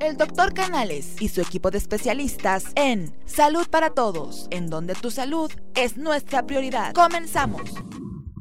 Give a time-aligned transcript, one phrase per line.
[0.00, 5.10] El doctor Canales y su equipo de especialistas en Salud para Todos, en donde tu
[5.10, 6.92] salud es nuestra prioridad.
[6.92, 7.62] Comenzamos.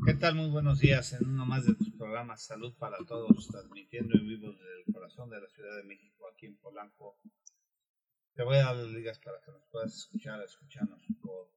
[0.06, 0.36] ¿Qué tal?
[0.36, 4.52] Muy buenos días en uno más de tus programas Salud para Todos, transmitiendo en vivo
[4.52, 7.18] desde el corazón de la Ciudad de México, aquí en Polanco.
[8.36, 11.50] Te voy a dar las ligas para que nos puedas escuchar, escucharnos por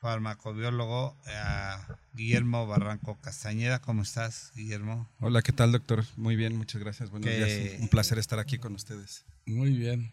[0.00, 1.80] Farmacobiólogo, a
[2.18, 3.80] Guillermo Barranco Castañeda.
[3.80, 5.08] ¿Cómo estás, Guillermo?
[5.20, 6.04] Hola, ¿qué tal, doctor?
[6.16, 7.10] Muy bien, muchas gracias.
[7.10, 7.80] Buenos días.
[7.80, 9.24] Un placer estar aquí con ustedes.
[9.46, 10.12] Muy bien.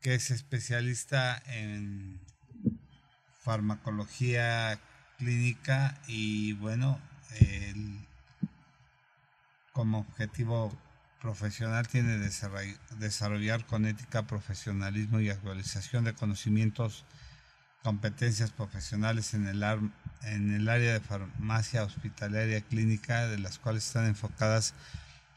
[0.00, 2.20] Que es especialista en
[3.40, 4.80] farmacología
[5.18, 7.00] clínica y bueno,
[7.38, 8.04] el
[9.72, 10.76] como objetivo
[11.22, 12.18] profesional tiene
[12.98, 17.04] desarrollar con ética, profesionalismo y actualización de conocimientos,
[17.86, 19.62] competencias profesionales en el,
[20.22, 24.74] en el área de farmacia hospitalaria clínica, de las cuales están enfocadas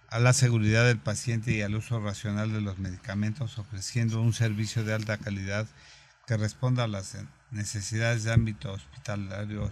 [0.09, 4.83] a la seguridad del paciente y al uso racional de los medicamentos, ofreciendo un servicio
[4.83, 5.67] de alta calidad
[6.25, 7.15] que responda a las
[7.51, 9.69] necesidades de ámbito hospitalario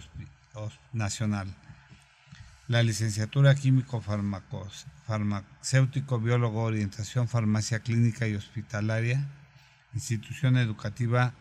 [0.92, 1.52] nacional.
[2.68, 4.00] La licenciatura químico
[5.08, 9.26] farmacéutico, biólogo, orientación, farmacia clínica y hospitalaria,
[9.94, 11.34] institución educativa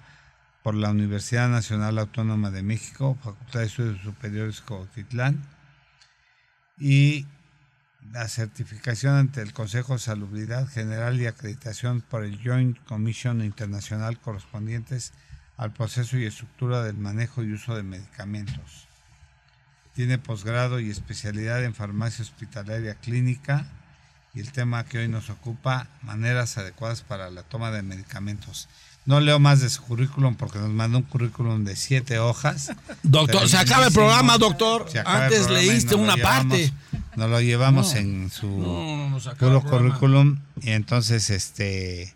[0.67, 5.41] por la Universidad Nacional Autónoma de México, Facultad de Estudios Superiores Cotitlán,
[6.78, 7.25] y
[8.11, 14.19] la certificación ante el Consejo de Salubridad General y acreditación por el Joint Commission Internacional
[14.19, 15.13] correspondientes
[15.56, 18.89] al proceso y estructura del manejo y uso de medicamentos.
[19.94, 23.67] Tiene posgrado y especialidad en farmacia hospitalaria clínica
[24.33, 28.67] y el tema que hoy nos ocupa, maneras adecuadas para la toma de medicamentos.
[29.07, 32.73] No leo más de su currículum porque nos mandó un currículum de siete hojas.
[33.03, 34.85] Doctor, se acaba el programa, doctor.
[35.06, 36.73] Antes leíste una parte.
[37.16, 38.47] Nos lo llevamos en su
[39.40, 42.13] puro currículum y entonces este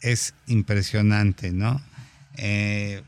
[0.00, 1.82] es impresionante, ¿no?
[2.36, 3.02] Eh,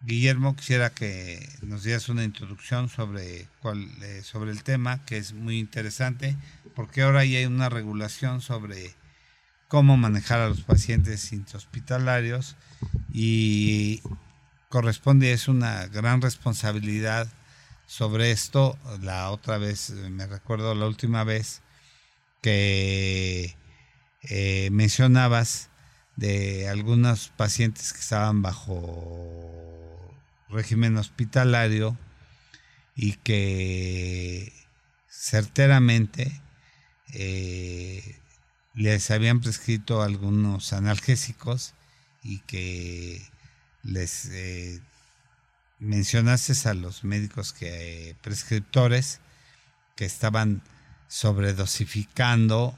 [0.00, 5.32] Guillermo, quisiera que nos dieras una introducción sobre, cuál, eh, sobre el tema, que es
[5.32, 6.36] muy interesante,
[6.76, 8.94] porque ahora ya hay una regulación sobre
[9.72, 12.56] cómo manejar a los pacientes intrahospitalarios
[13.10, 14.02] y
[14.68, 17.26] corresponde, es una gran responsabilidad
[17.86, 18.78] sobre esto.
[19.00, 21.62] La otra vez, me recuerdo la última vez
[22.42, 23.56] que
[24.24, 25.70] eh, mencionabas
[26.16, 30.14] de algunos pacientes que estaban bajo
[30.50, 31.96] régimen hospitalario
[32.94, 34.52] y que
[35.08, 36.42] certeramente
[37.14, 38.18] eh,
[38.74, 41.74] les habían prescrito algunos analgésicos
[42.22, 43.22] y que
[43.82, 44.80] les eh,
[45.78, 49.20] mencionaste a los médicos que prescriptores
[49.96, 50.62] que estaban
[51.08, 52.76] sobredosificando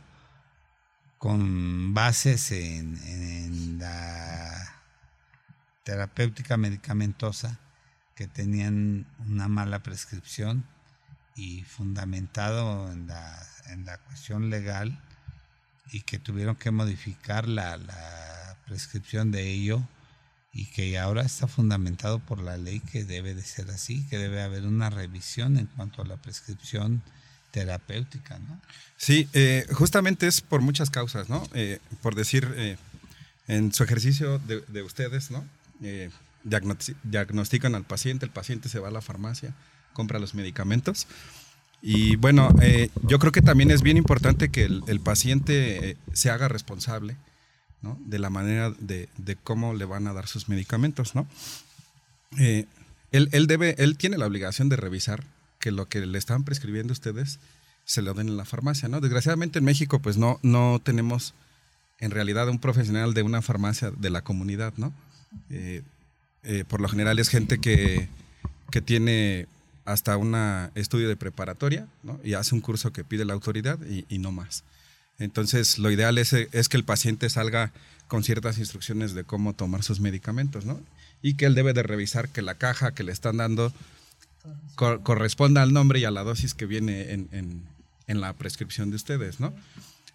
[1.19, 4.75] con bases en la
[5.85, 7.61] terapéutica medicamentosa
[8.14, 10.64] que tenían una mala prescripción
[11.37, 15.00] y fundamentado en la, en la cuestión legal
[15.92, 19.82] y que tuvieron que modificar la, la prescripción de ello
[20.52, 24.40] y que ahora está fundamentado por la ley que debe de ser así, que debe
[24.40, 27.02] haber una revisión en cuanto a la prescripción
[27.50, 28.60] terapéutica, ¿no?
[28.96, 31.46] Sí, eh, justamente es por muchas causas, ¿no?
[31.54, 32.76] Eh, por decir, eh,
[33.46, 35.44] en su ejercicio de, de, ustedes, ¿no?
[35.82, 36.10] Eh,
[36.44, 39.54] diagnostican al paciente, el paciente se va a la farmacia,
[39.92, 41.06] compra los medicamentos.
[41.86, 46.31] Y bueno, eh, yo creo que también es bien importante que el, paciente eh, se
[46.31, 47.16] haga responsable
[48.06, 49.08] de la manera de,
[49.44, 51.14] cómo le van a dar sus medicamentos.
[51.14, 51.26] ¿no?
[52.38, 52.66] él,
[53.10, 55.25] él, debe, él tiene la obligación de revisar
[55.60, 57.38] que lo que le están prescribiendo ustedes
[57.84, 58.88] se lo den en la farmacia.
[58.88, 59.02] ¿no?
[59.02, 61.34] Desgraciadamente en México pues no, no tenemos
[61.98, 64.92] en realidad un profesional de una farmacia de la comunidad, ¿no?
[65.50, 65.82] Eh,
[66.42, 68.08] eh, por lo general es gente que,
[68.84, 69.46] tiene
[69.84, 70.34] hasta un
[70.75, 72.19] estudio de preparatoria ¿no?
[72.25, 74.64] y hace un curso que pide la autoridad y, no más.
[75.19, 77.72] Entonces, lo ideal es, es, que el paciente salga
[78.08, 80.81] con ciertas instrucciones de cómo tomar sus medicamentos, ¿no?
[81.22, 83.72] Y que él debe de revisar que la caja que le están dando
[84.75, 87.62] corresponda al nombre y a la dosis que viene en,
[88.06, 89.54] en la prescripción de ustedes, ¿no?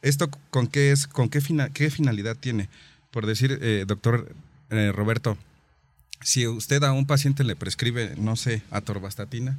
[0.02, 1.42] ¿Esto con qué es, con qué,
[1.74, 2.70] qué finalidad tiene?
[3.12, 4.34] Por decir, eh, doctor
[4.70, 5.38] eh, Roberto,
[6.22, 9.58] si usted a un paciente le prescribe, no sé, atorvastatina,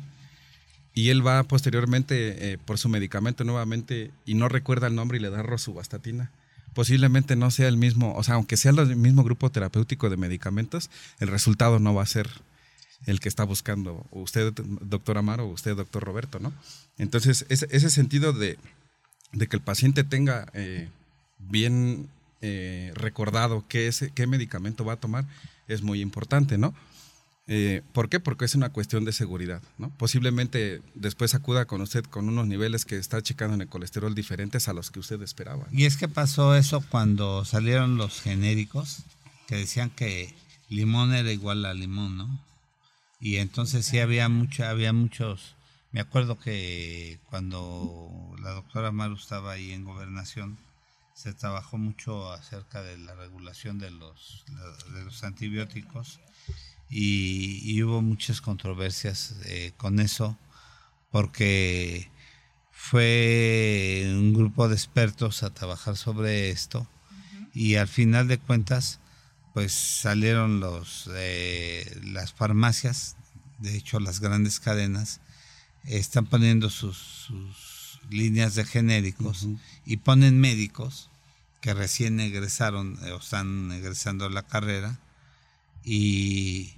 [0.94, 5.20] y él va posteriormente eh, por su medicamento nuevamente y no recuerda el nombre y
[5.20, 6.30] le da rosuvastatina,
[6.74, 10.90] posiblemente no sea el mismo, o sea, aunque sea el mismo grupo terapéutico de medicamentos,
[11.18, 12.28] el resultado no va a ser
[13.06, 16.52] el que está buscando usted, doctor Amaro, o usted, doctor Roberto, ¿no?
[16.98, 18.58] Entonces, ese, sentido de,
[19.32, 20.88] de que el paciente tenga eh,
[21.38, 22.08] bien
[22.40, 25.25] eh, recordado qué, qué medicamento va a tomar
[25.69, 26.75] es muy importante, ¿no?
[27.46, 28.20] Eh, ¿Por qué?
[28.20, 29.90] Porque es una cuestión de seguridad, ¿no?
[29.90, 34.69] Posiblemente después acuda con usted con unos niveles que está checando en el colesterol diferentes
[34.69, 35.66] a los que usted esperaba.
[35.72, 39.02] Y es que pasó eso cuando salieron los genéricos,
[39.48, 40.34] que decían que
[40.69, 42.40] limón era igual a limón, ¿no?
[43.20, 45.56] Y entonces sí había mucha, había muchos
[45.92, 50.56] me acuerdo que cuando la doctora Maru estaba ahí en gobernación,
[51.20, 54.43] se trabajó mucho acerca de la regulación de los,
[54.94, 56.19] de los antibióticos
[56.88, 60.38] y, hubo muchas controversias eh, con eso
[61.11, 62.11] porque
[62.72, 66.88] fue un grupo de expertos a trabajar sobre esto
[67.52, 68.99] y al final de cuentas
[69.52, 73.16] pues salieron los eh, las farmacias
[73.58, 75.20] de hecho las grandes cadenas
[75.84, 77.28] están poniendo sus,
[78.08, 79.46] líneas de genéricos
[79.84, 81.09] y ponen médicos
[81.60, 84.98] que recién egresaron eh, o están egresando la carrera
[85.84, 86.74] y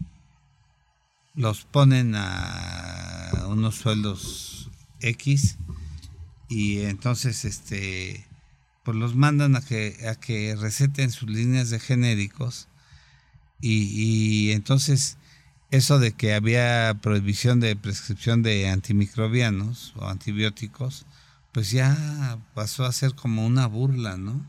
[1.35, 4.71] los ponen a unos sueldos
[5.01, 5.57] X
[6.49, 8.27] y entonces este
[8.85, 12.69] pues los mandan a que a que receten sus líneas de genéricos
[13.61, 15.17] y entonces
[15.73, 21.07] eso de que había prohibición de prescripción de antimicrobianos o antibióticos,
[21.51, 24.47] pues ya pasó a ser como una burla, ¿no?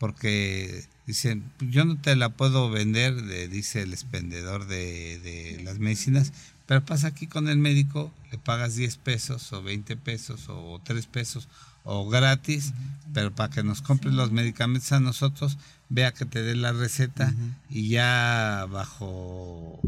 [0.00, 6.32] Porque dicen, yo no te la puedo vender, dice el expendedor de, de, las medicinas,
[6.66, 11.06] pero pasa aquí con el médico, le pagas 10 pesos o 20 pesos o 3
[11.06, 11.48] pesos
[11.84, 12.72] o gratis,
[13.12, 15.58] pero para que nos compres los medicamentos a nosotros,
[15.88, 17.34] vea que te dé la receta
[17.68, 19.80] y ya bajo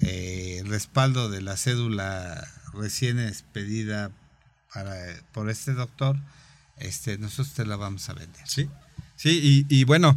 [0.00, 4.10] eh, respaldo de la cédula recién expedida
[4.72, 4.94] para,
[5.32, 6.16] por este doctor,
[6.76, 8.46] este, nosotros te la vamos a vender.
[8.46, 8.68] Sí,
[9.16, 10.16] sí, y, bueno,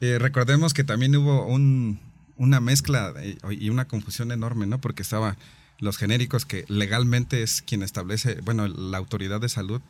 [0.00, 2.00] eh, recordemos que también hubo un,
[2.36, 3.14] una mezcla
[3.50, 4.80] y una confusión enorme, ¿no?
[4.80, 5.36] Porque estaba
[5.78, 9.80] los genéricos que legalmente es quien establece, bueno, la autoridad de salud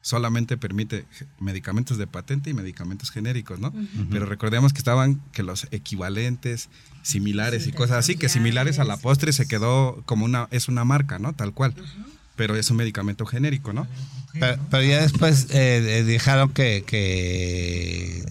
[0.00, 1.06] solamente permite
[1.40, 3.74] medicamentos de patente y medicamentos genéricos, ¿no?
[4.10, 6.68] Pero recordemos que estaban que los equivalentes,
[7.02, 10.84] similares y cosas así, que similares a la postre se quedó como una, es una
[10.84, 11.34] marca, ¿no?
[11.34, 11.74] Tal cual.
[12.38, 13.86] Pero es un medicamento genérico, ¿no?
[14.32, 18.24] Pero, ya después eh, dejaron que, que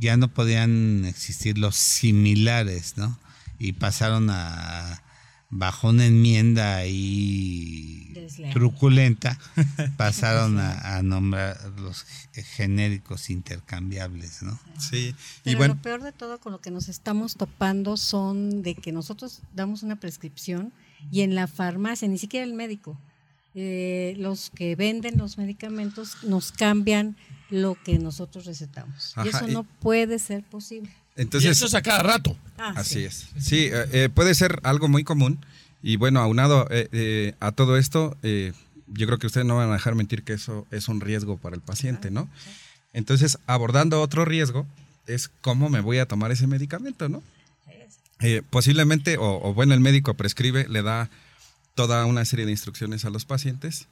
[0.00, 3.16] ya no podían existir los similares, ¿no?
[3.60, 5.02] Y pasaron a
[5.54, 8.10] bajo una enmienda ahí
[8.54, 9.38] truculenta,
[9.98, 12.06] pasaron a, nombrar los
[12.56, 14.58] genéricos intercambiables, ¿no?
[14.78, 15.14] Sí.
[15.44, 18.92] y bueno, lo peor de todo con lo que nos estamos topando son de que
[18.92, 20.72] nosotros damos una prescripción
[21.10, 22.98] y en la farmacia, ni siquiera el médico,
[23.54, 27.16] eh, los que venden los medicamentos nos cambian
[27.50, 29.14] lo que nosotros recetamos.
[29.24, 30.90] y eso no puede ser posible.
[31.16, 32.36] Entonces, y eso es a cada rato.
[32.58, 33.28] Ah, así es.
[33.38, 35.44] Sí, eh, eh, puede ser algo muy común.
[35.82, 39.96] Y bueno, aunado eh, a todo esto, yo creo que ustedes no van a dejar
[39.96, 42.28] mentir que eso es un riesgo para el paciente, ¿no?
[42.92, 44.64] Entonces, abordando otro riesgo,
[45.06, 47.22] es cómo me voy a tomar ese medicamento, ¿no?
[48.50, 51.10] posiblemente, o, o, bueno, el médico prescribe, le da
[51.74, 53.88] toda una serie de instrucciones a los pacientes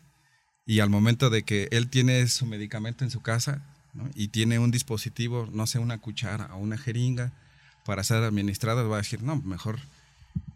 [0.67, 3.63] y al momento de que él tiene su medicamento en su casa,
[4.15, 7.33] y tiene un dispositivo, no sé, una cuchara o una jeringa,
[7.85, 9.81] para ser administradas va a decir, no, mejor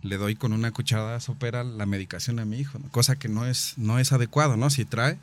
[0.03, 3.75] le doy con una cucharada sopera la medicación a mi hijo, cosa que no es,
[3.77, 4.71] no es adecuado, ¿no?
[4.71, 5.19] Si trae,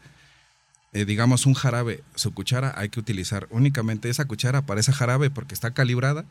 [0.93, 5.29] eh, digamos, un jarabe, su cuchara, hay que utilizar únicamente esa cuchara para ese jarabe
[5.29, 6.25] porque está calibrada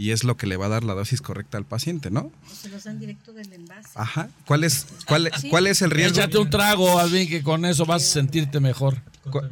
[0.00, 2.20] y es lo que le va a dar la dosis correcta al paciente, ¿no?
[2.50, 3.90] O se los dan directo del envase.
[3.94, 4.28] Ajá.
[4.46, 6.18] ¿Cuál es, cuál, cuál es el riesgo?
[6.18, 9.02] Échate un trago, Alvin, que con eso vas a sentirte mejor.
[9.30, 9.42] ¿Cu-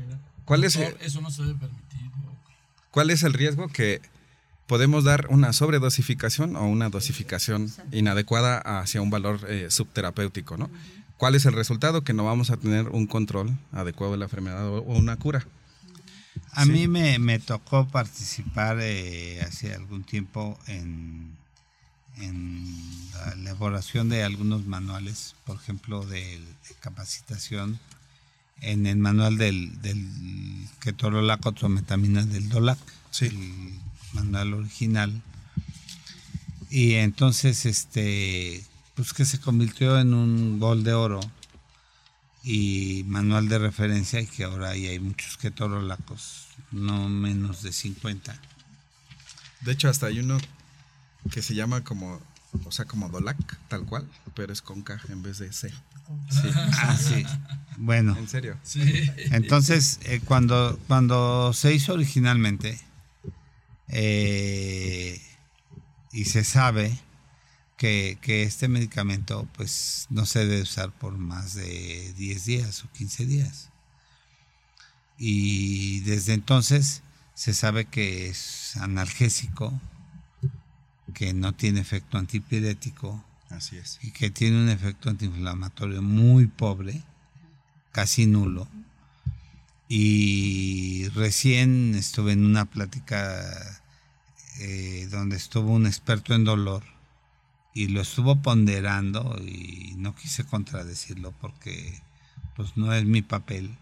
[0.47, 1.99] ¿Cuál es, Eso no se debe permitir.
[2.91, 3.69] ¿Cuál es el riesgo?
[3.69, 4.01] Que
[4.67, 10.71] podemos dar una sobredosificación o una dosificación inadecuada hacia un valor eh, subterapéutico, ¿no?
[11.19, 12.03] ¿Cuál es el resultado?
[12.05, 15.47] Que no vamos a tener un control adecuado de la enfermedad o o una cura.
[16.53, 16.71] A Sí.
[16.73, 21.37] mí me, me tocó participar eh, hace algún tiempo en,
[22.17, 22.75] en
[23.13, 27.79] la elaboración de algunos manuales, por ejemplo, de, de capacitación
[28.61, 30.05] en el manual del, del
[30.81, 32.79] ketorolaco trometamina del DOLAC,
[33.11, 33.27] Sí.
[33.27, 33.79] el
[34.15, 35.23] manual original.
[36.71, 38.63] Y entonces, este,
[38.95, 41.21] pues que se convirtió en un gol de oro
[42.51, 48.41] y manual de referencia y que ahora ahí hay muchos ketorolacos, no menos de 50.
[49.61, 50.39] De hecho, hasta hay uno
[51.31, 52.23] que se llama como,
[52.65, 53.37] o sea, como Dolac,
[53.69, 55.69] tal cual, pero es con K en vez de C.
[56.31, 56.49] Sí.
[56.73, 57.27] Ah, sí.
[57.77, 58.57] Bueno, En serio.
[59.31, 62.81] entonces eh, cuando, cuando se hizo originalmente
[63.89, 65.21] eh,
[66.13, 66.99] y se sabe
[67.79, 72.93] que, que este medicamento pues no se debe usar por más de 10 días o
[72.93, 73.71] 15 días.
[75.17, 77.03] Y desde entonces
[77.35, 79.81] se sabe que es analgésico,
[81.15, 83.99] que no tiene efecto antipirético, Así es.
[84.03, 87.03] y que tiene un efecto antiinflamatorio muy pobre,
[87.93, 88.69] casi nulo.
[89.89, 93.81] Y recién estuve en una plática
[94.59, 96.98] eh, donde estuvo un experto en dolor
[97.79, 102.03] y lo estuvo ponderando y no quise contradecirlo porque
[102.57, 103.79] pues no es mi papel.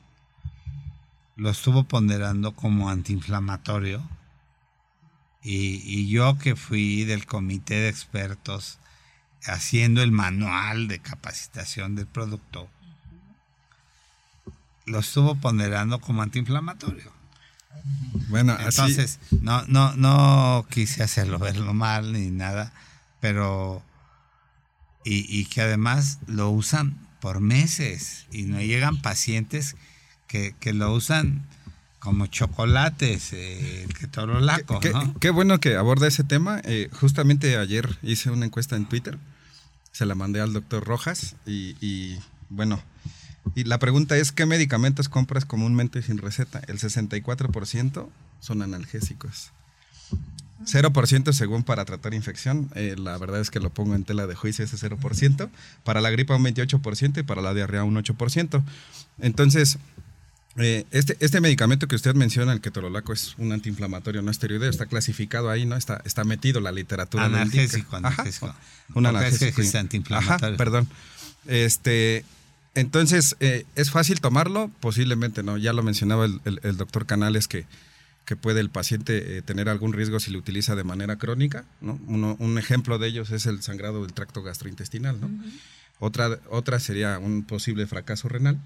[1.34, 4.06] Lo estuvo ponderando como antiinflamatorio
[5.42, 8.78] y, y yo que fui del comité de expertos
[9.46, 12.68] haciendo el manual de capacitación del producto,
[14.84, 17.10] lo estuvo ponderando como antiinflamatorio.
[18.28, 18.64] Bueno, así.
[18.66, 22.74] Entonces, no, no, no quise hacerlo verlo mal ni nada,
[23.26, 23.82] pero
[25.04, 29.74] y, y que además lo usan por meses y no llegan pacientes
[30.28, 31.44] que, que lo usan
[31.98, 35.12] como chocolates, eh, el ketorolaco, Qué, ¿no?
[35.18, 36.60] qué bueno que aborda ese tema.
[36.62, 39.18] Eh, justamente ayer hice una encuesta en Twitter,
[39.90, 42.80] se la mandé al doctor Rojas y, y, bueno,
[43.56, 46.62] y la pregunta es, ¿qué medicamentos compras comúnmente sin receta?
[46.68, 49.50] El 64% son analgésicos.
[50.64, 54.34] 0% según para tratar infección, eh, la verdad es que lo pongo en tela de
[54.34, 55.50] juicio ese 0%,
[55.84, 58.62] para la gripa un 28% y para la diarrea un 8%.
[59.20, 59.78] Entonces,
[60.56, 64.86] eh, este, este medicamento que usted menciona, el ketorolaco, es un antiinflamatorio no esteroideo, está
[64.86, 65.76] clasificado ahí, ¿no?
[65.76, 67.26] Está, está metido, la literatura.
[67.26, 68.54] Analgésico, Ajá, analgésico.
[68.94, 69.60] un analgésico.
[69.60, 70.46] es antiinflamatorio.
[70.48, 70.88] Ajá, perdón.
[71.46, 72.24] Este,
[72.74, 74.70] entonces, eh, ¿es fácil tomarlo?
[74.80, 75.58] Posiblemente no.
[75.58, 77.66] Ya lo mencionaba el, el- el doctor Canales que,
[78.26, 81.98] que puede el paciente eh, tener algún riesgo si lo utiliza de manera crónica, ¿no?
[82.06, 85.30] Uno- un ejemplo de ellos es el sangrado del tracto gastrointestinal, ¿no?
[86.00, 88.58] Otra, otra sería un posible fracaso renal,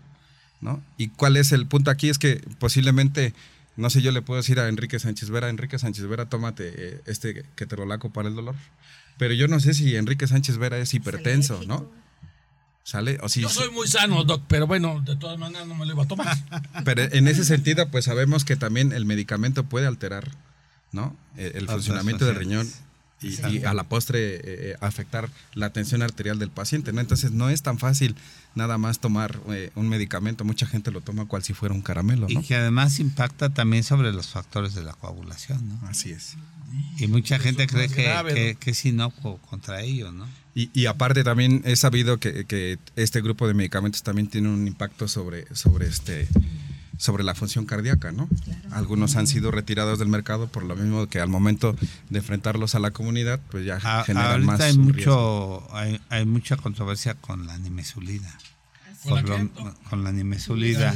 [0.60, 0.82] ¿no?
[0.96, 2.08] ¿Y cuál es el punto aquí?
[2.08, 3.34] Es que posiblemente,
[3.76, 7.00] no sé, yo le puedo decir a Enrique Sánchez Vera, Enrique Sánchez Vera, tómate eh,
[7.06, 8.56] este ketorolaco para el dolor.
[9.18, 11.88] Pero yo no sé si Enrique Sánchez Vera es hipertenso, ¿no?
[12.82, 13.18] ¿Sale?
[13.22, 15.92] O si, Yo soy muy sano, doc, pero bueno, de todas maneras no me lo
[15.92, 16.36] iba a tomar.
[16.84, 20.30] Pero en ese sentido, pues sabemos que también el medicamento puede alterar,
[20.90, 21.14] ¿no?
[21.36, 22.68] Eh, El funcionamiento del riñón
[23.22, 27.00] y, y a la postre eh, eh, afectar la tensión arterial del paciente, ¿no?
[27.00, 28.16] Entonces no es tan fácil
[28.54, 30.44] nada más tomar eh, un medicamento.
[30.44, 34.12] Mucha gente lo toma cual si fuera un caramelo, Y que además impacta también sobre
[34.12, 35.88] los factores de la coagulación, ¿no?
[35.88, 36.36] Así es.
[36.98, 38.60] Y mucha gente cree que, grave, que, ¿no?
[38.60, 40.26] que es inocuo contra ello, ¿no?
[40.60, 44.66] Y, y aparte también he sabido que, que este grupo de medicamentos también tiene un
[44.66, 46.28] impacto sobre, sobre este
[46.98, 48.28] sobre la función cardíaca, ¿no?
[48.72, 51.74] Algunos han sido retirados del mercado por lo mismo que al momento
[52.10, 56.26] de enfrentarlos a la comunidad, pues ya A- generan ahorita más hay mucho hay, hay
[56.26, 58.30] mucha controversia con la nimesulida.
[59.04, 59.48] ¿Con la Por qué?
[59.64, 60.94] lo- con la nimesulida.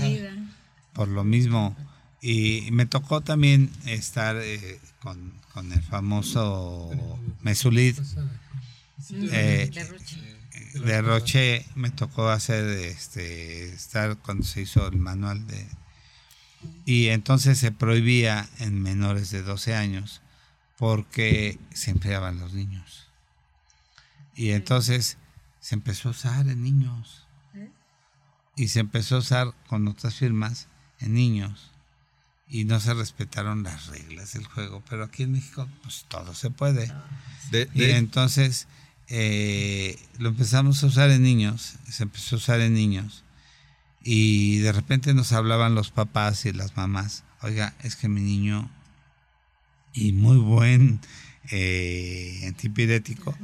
[0.92, 1.74] Por lo mismo.
[2.20, 6.90] Y me tocó también estar eh, con, con el famoso
[7.42, 7.96] Mesulid
[9.10, 10.38] eh, De Roche.
[10.84, 11.66] de Roche.
[11.74, 15.66] Me tocó hacer este estar cuando se hizo el manual de.
[16.86, 20.22] Y entonces se prohibía en menores de 12 años
[20.78, 23.08] porque se empleaban los niños.
[24.34, 25.18] Y entonces
[25.60, 27.20] se empezó a usar en niños.
[28.56, 30.68] Y se empezó a usar con otras firmas
[31.00, 31.70] en niños.
[32.48, 34.82] Y no se respetaron las reglas del juego.
[34.88, 36.92] Pero aquí en México, pues todo se puede.
[37.50, 38.68] De- Y de- entonces
[39.08, 43.24] eh, lo empezamos a usar en niños, se empezó a usar en niños.
[44.02, 48.70] Y de repente nos hablaban los papás y las mamás, oiga, es que mi niño,
[49.92, 51.00] y muy buen
[51.50, 53.36] eh, antipirético,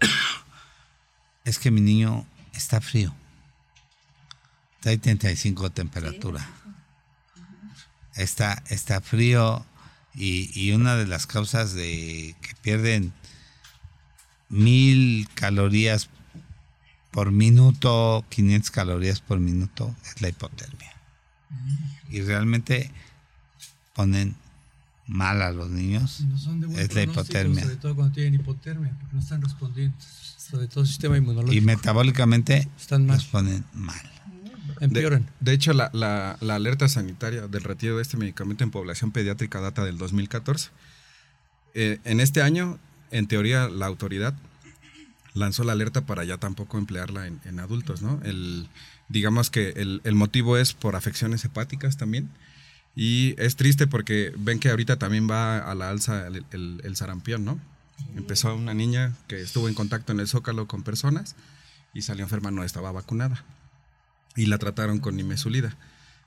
[1.44, 3.14] es que mi niño está frío.
[4.80, 6.46] Trae 35 de temperatura.
[8.14, 9.64] Está, está frío
[10.14, 13.12] y, y una de las causas de que pierden
[14.48, 16.08] mil calorías
[17.10, 20.92] por minuto, 500 calorías por minuto, es la hipotermia.
[22.10, 22.90] Y realmente
[23.94, 24.36] ponen
[25.06, 26.20] mal a los niños.
[26.20, 27.62] Y no son de buen Es la hipotermia.
[27.62, 29.96] Sobre todo cuando tienen hipotermia, porque no están respondiendo.
[29.98, 31.54] Sobre todo el sistema inmunológico.
[31.54, 33.16] Y metabólicamente Están mal.
[33.16, 34.00] los ponen mal.
[34.78, 35.28] De, Empeoran.
[35.40, 39.60] de hecho, la, la- la alerta sanitaria del retiro de este medicamento en población pediátrica
[39.60, 40.70] data del 2014.
[41.74, 42.78] Eh, en este año,
[43.16, 44.34] en teoría, la autoridad
[45.34, 48.20] lanzó la alerta para ya tampoco emplearla en, en adultos, ¿no?
[48.24, 48.68] El,
[49.08, 52.30] digamos que el, el motivo es por afecciones hepáticas también.
[52.94, 56.96] Y es triste porque ven que ahorita también va a la alza el, el- el
[56.96, 57.60] sarampión, ¿no?
[58.16, 61.36] Empezó una niña que estuvo en contacto en el Zócalo con personas
[61.92, 63.44] y salió enferma, no estaba vacunada
[64.34, 65.76] y la trataron con nimesulida.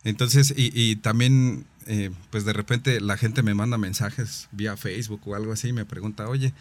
[0.03, 5.21] Entonces, y, y también, eh, pues de repente la gente me manda mensajes vía Facebook
[5.27, 6.53] o algo así y me pregunta, oye,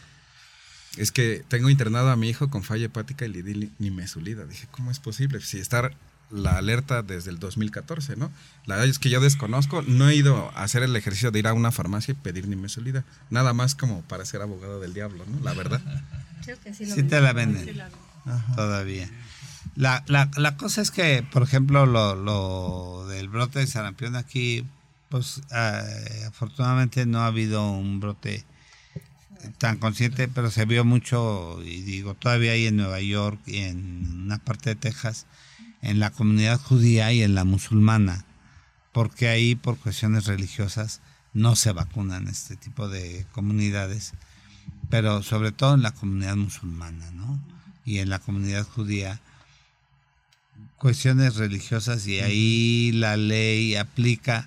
[1.00, 4.44] es que tengo internado a mi hijo con falla hepática y le di li- nimesulida.
[4.44, 5.40] Dije, ¿cómo es posible?
[5.40, 5.90] Si está
[6.30, 8.30] la alerta desde el 2014, ¿no?
[8.66, 11.46] La verdad es que yo desconozco, no he ido a hacer el ejercicio de ir
[11.46, 13.04] a una farmacia y pedir nimesulida.
[13.30, 15.40] Nada más como para ser abogado del diablo, ¿no?
[15.42, 15.80] La verdad.
[16.44, 17.66] Creo que sí lo Sí te la venden
[18.56, 19.08] todavía.
[19.76, 24.64] La, la, la cosa es que, por ejemplo, lo, lo del brote de sarampión aquí,
[25.08, 28.44] pues eh, afortunadamente no ha habido un brote
[29.58, 34.22] tan consciente, pero se vio mucho, y digo, todavía hay en Nueva York y en
[34.24, 35.26] una parte de Texas,
[35.82, 38.24] en la comunidad judía y en la musulmana,
[38.92, 41.00] porque ahí por cuestiones religiosas
[41.34, 44.12] no se vacunan este tipo de comunidades,
[44.90, 47.40] pero sobre todo en la comunidad musulmana, ¿no?
[47.84, 49.20] Y en la comunidad judía,
[50.76, 54.46] cuestiones religiosas y ahí la ley aplica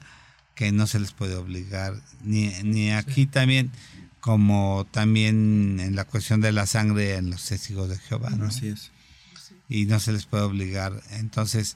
[0.55, 3.71] que no se les puede obligar, ni, ni aquí también,
[4.21, 8.45] como también en la cuestión de la sangre en los testigos de Jehová, ¿no?
[8.45, 8.91] Así es.
[9.67, 11.01] y no se les puede obligar.
[11.09, 11.75] Entonces,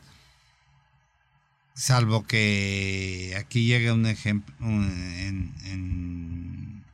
[1.74, 6.86] salvo que aquí llegue un ejemplo en, en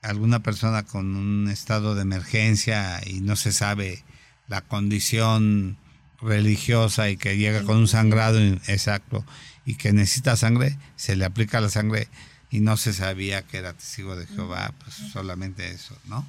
[0.00, 4.04] alguna persona con un estado de emergencia y no se sabe
[4.46, 5.76] la condición
[6.20, 9.26] religiosa y que llega con un sangrado exacto
[9.64, 12.08] y que necesita sangre, se le aplica la sangre
[12.50, 16.26] y no se sabía que era testigo de Jehová, pues solamente eso, ¿no?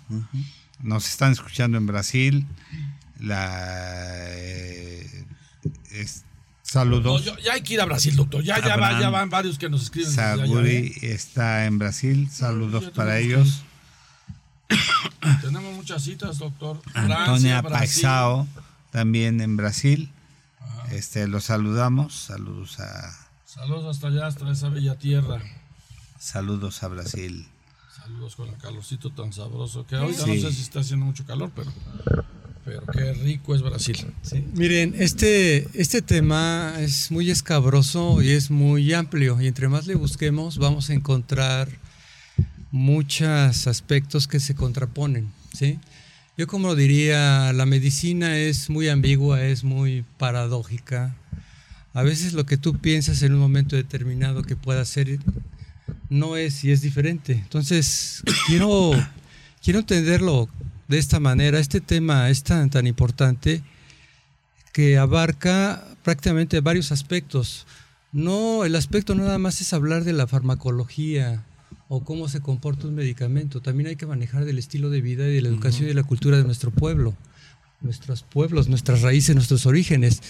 [0.82, 2.46] Nos están escuchando en Brasil,
[3.20, 5.26] la eh,
[5.92, 7.24] es- No, saludos.
[7.26, 8.44] yo- ya hay que ir a Brasil, doctor.
[8.44, 10.12] Ya, ya, va- ya van varios que nos escriben.
[10.12, 11.14] Saguri ¿eh?
[11.14, 13.64] está en Brasil, saludos para ellos.
[15.42, 16.82] Tenemos muchas citas, doctor.
[16.94, 17.78] Antonia Francia, Brasil.
[17.80, 18.48] Paisao
[18.92, 20.12] también en Brasil.
[20.92, 25.42] Este los saludamos, saludos a Saludos hasta allá, hasta esa bella tierra.
[26.20, 27.48] Saludos a Brasil.
[27.96, 30.30] Saludos con el calorcito tan sabroso que ahorita Sí.
[30.42, 31.72] no sé si está haciendo mucho calor, pero,
[32.64, 33.98] pero qué rico es Brasil.
[34.22, 34.46] Sí.
[34.54, 39.96] Miren, este, este tema es muy escabroso y es muy amplio y entre más le
[39.96, 41.70] busquemos vamos a encontrar
[42.72, 45.80] muchos aspectos que se contraponen, ¿sí?
[46.38, 51.16] Yo como diría, la medicina es muy ambigua, es muy paradójica.
[51.94, 55.18] A veces lo que tú piensas en un momento determinado que pueda ser
[56.10, 57.34] no es y es diferente.
[57.34, 58.92] Entonces, quiero,
[59.64, 60.50] quiero entenderlo
[60.88, 61.60] de esta manera.
[61.60, 63.64] Este tema es tan, tan importante
[64.74, 67.66] que abarca prácticamente varios aspectos.
[68.12, 71.44] No, el aspecto no nada más es hablar de la farmacología
[71.90, 73.62] o cómo se comporta un medicamento.
[73.62, 76.04] También hay que manejar del estilo de vida y de la educación y de la
[76.04, 77.16] cultura de nuestro pueblo,
[77.82, 80.22] nuestros pueblos, nuestras raíces, nuestros orígenes.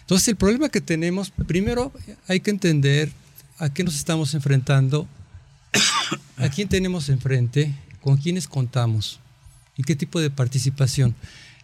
[0.00, 1.92] Entonces, el problema que tenemos, primero
[2.28, 3.10] hay que entender
[3.58, 5.08] a qué nos estamos enfrentando,
[6.36, 9.20] a quién tenemos enfrente, con quiénes contamos
[9.76, 11.14] y qué tipo de participación.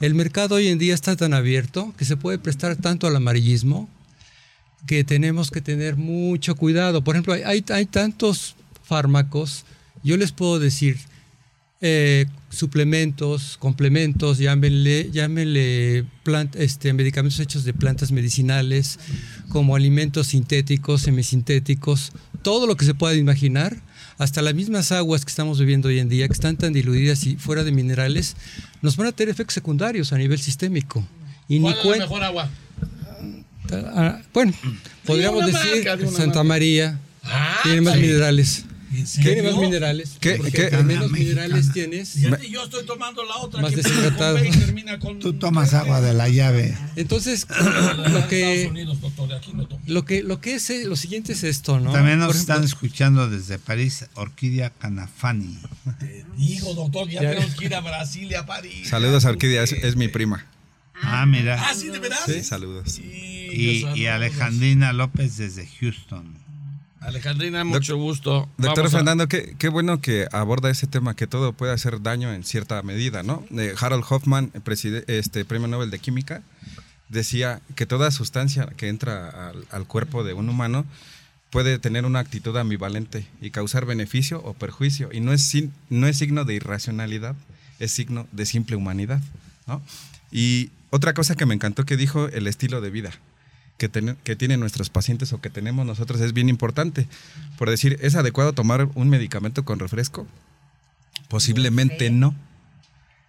[0.01, 3.89] El mercado hoy en día está tan abierto que se puede prestar tanto al amarillismo
[4.87, 7.03] que tenemos que tener mucho cuidado.
[7.03, 9.65] Por ejemplo, hay, hay tantos fármacos
[10.03, 10.99] Yo les puedo decir
[11.87, 18.99] eh, suplementos, complementos, llámenle, llámenle plant- este, medicamentos hechos de plantas medicinales,
[19.51, 23.77] como alimentos sintéticos, semisintéticos, todo lo que se pueda imaginar,
[24.17, 27.37] hasta las mismas aguas que estamos bebiendo hoy en día, que están tan diluidas y
[27.37, 28.35] fuera de minerales,
[28.81, 31.07] nos van a tener efectos secundarios a nivel sistémico.
[31.49, 32.49] Y ni ¿Cuál es la mejor agua?
[33.73, 34.53] Ah, bueno,
[35.05, 36.45] podríamos una decir marca, de una Santa marca.
[36.45, 38.01] María Ah, tiene más sí.
[38.01, 38.65] minerales.
[38.97, 40.13] ¿En Tiene más minerales.
[40.21, 41.19] ¿Qué- qué- menos Mexicana.
[41.19, 42.15] minerales tienes.
[42.51, 46.29] Yo estoy tomando la otra Más que y termina con Tú tomas agua de la
[46.29, 46.77] llave.
[46.97, 49.83] Entonces, de lo Estados que, Unidos, doctor, de aquí no tomo.
[49.87, 51.93] lo que, lo que es, eh, lo siguiente es esto, ¿no?
[51.93, 55.59] También nos Por ejemplo, están escuchando desde París, Orquídea Canafani.
[56.37, 57.31] Digo, doctor, ya, Ya.
[57.35, 58.89] tenemos que ir a Brasil y a París.
[58.89, 60.47] Saludos a Orquídea, es, es mi prima.
[61.03, 61.61] Ah, mira.
[61.61, 62.17] Ah, sí, de verdad.
[62.25, 62.93] Sí, saludos.
[62.93, 63.99] Sí, Y, saludos.
[63.99, 66.39] y Alejandrina López desde Houston.
[67.05, 68.49] Alejandrina, mucho gusto.
[68.57, 72.01] Doctor Vamos a- Fernando, qué, qué bueno que aborda ese tema, que todo puede hacer
[72.03, 73.45] daño en cierta medida, ¿no?
[73.57, 76.43] Eh, Harold Hoffman, preside- este premio Nobel de Química,
[77.09, 80.87] decía que toda sustancia que entra al, al cuerpo de un humano
[81.51, 85.11] puede tener una actitud ambivalente y causar beneficio o perjuicio.
[85.13, 87.37] Y no es, sin- no es signo de irracionalidad,
[87.79, 89.21] es signo de simple humanidad,
[89.67, 89.83] ¿no?
[90.33, 93.11] Y otra cosa que me encantó que dijo, el estilo de vida
[93.79, 97.09] que, ten- que tienen nuestros pacientes o que tenemos nosotros es bien importante.
[97.59, 100.27] Por decir, ¿es adecuado tomar un medicamento con refresco?
[101.29, 102.35] Posiblemente no.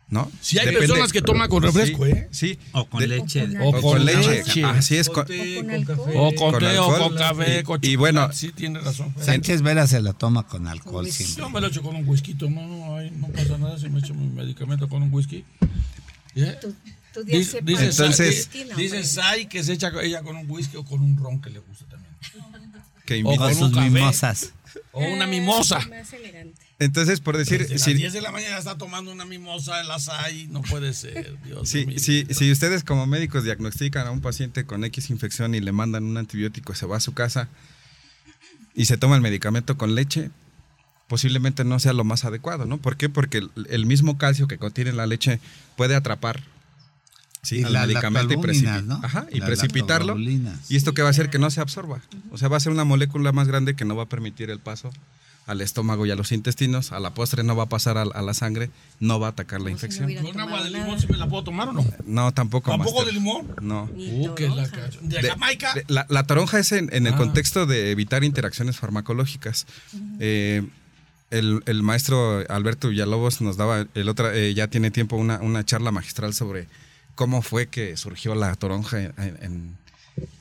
[0.08, 0.32] ¿No?
[0.40, 2.28] Sí hay personas que toman con refresco, Sí, ¿eh?
[2.30, 2.60] Sí.
[2.74, 3.48] O con De- leche.
[3.60, 4.30] O O con con leche.
[4.44, 4.64] leche.
[4.64, 5.10] Así es.
[5.10, 6.00] con- con con.
[6.16, 8.32] O con, Con té, o con café, Y- con y bueno-.
[8.32, 9.16] Sí, tiene razón.
[9.20, 11.38] Sánchez Vera se la toma con alcohol siempre.
[11.42, 13.98] Yo me lo echo con un whisky, no, no, ay, no pasa nada si me
[14.00, 15.44] echo mi medicamento con un whisky.
[16.36, 16.60] ¿Yeah?
[17.24, 21.02] Dice, dices Entonces- Sai- dice Sai que se echa ella con un whisky o con
[21.02, 22.14] un ron que le gusta también.
[23.06, 23.90] que O invita- sus café.
[23.90, 24.54] mimosas.
[24.92, 25.80] O una mimosa.
[25.88, 26.60] Más elegante.
[26.80, 29.88] Entonces, por decir, Desde las si, 10 de la mañana está tomando una mimosa en
[29.88, 32.00] la SAI, no puede ser, Dios si, mío.
[32.00, 36.04] si, si ustedes como médicos diagnostican a un paciente con X infección y le mandan
[36.04, 37.48] un antibiótico y se va a su casa
[38.74, 40.32] y se toma el medicamento con leche,
[41.08, 42.78] posiblemente no sea lo más adecuado, ¿no?
[42.80, 43.08] ¿Por qué?
[43.08, 45.40] Porque el, el mismo calcio que contiene la leche
[45.78, 46.42] puede atrapar
[47.46, 49.00] sí, al medicamento y, lactoalbuminas, precipi- ¿no?
[49.04, 50.18] Ajá, y precipitarlo.
[50.20, 51.30] ¿Y esto qué va a hacer?
[51.30, 52.02] Que no se absorba.
[52.32, 54.60] O sea, va a ser una molécula más grande que no va a permitir el
[54.60, 54.92] paso
[55.48, 56.92] al estómago y a los intestinos.
[56.92, 59.60] A la postre no va a pasar a, a la sangre, no va a atacar
[59.62, 60.06] la Como si no infección.
[60.06, 61.00] hubiera ¿Con agua de limón nada.
[61.00, 61.86] sí me la puedo tomar o no?
[62.08, 62.72] No, tampoco.
[62.72, 63.14] ¿Tampoco máster.
[63.14, 63.48] de limón?
[63.62, 63.88] No.
[63.96, 64.68] Uh, que la.
[65.02, 65.74] ¿De, De- Jamaica?
[65.76, 67.18] de- la, la toronja es en, en el Ah.
[67.18, 69.68] contexto de evitar interacciones farmacológicas.
[70.20, 70.64] Eh,
[71.32, 75.64] el, el maestro Alberto Villalobos nos daba el otra, eh, ya tiene tiempo una, una
[75.64, 76.68] charla magistral sobre
[77.16, 79.78] cómo fue que surgió la toronja en, en-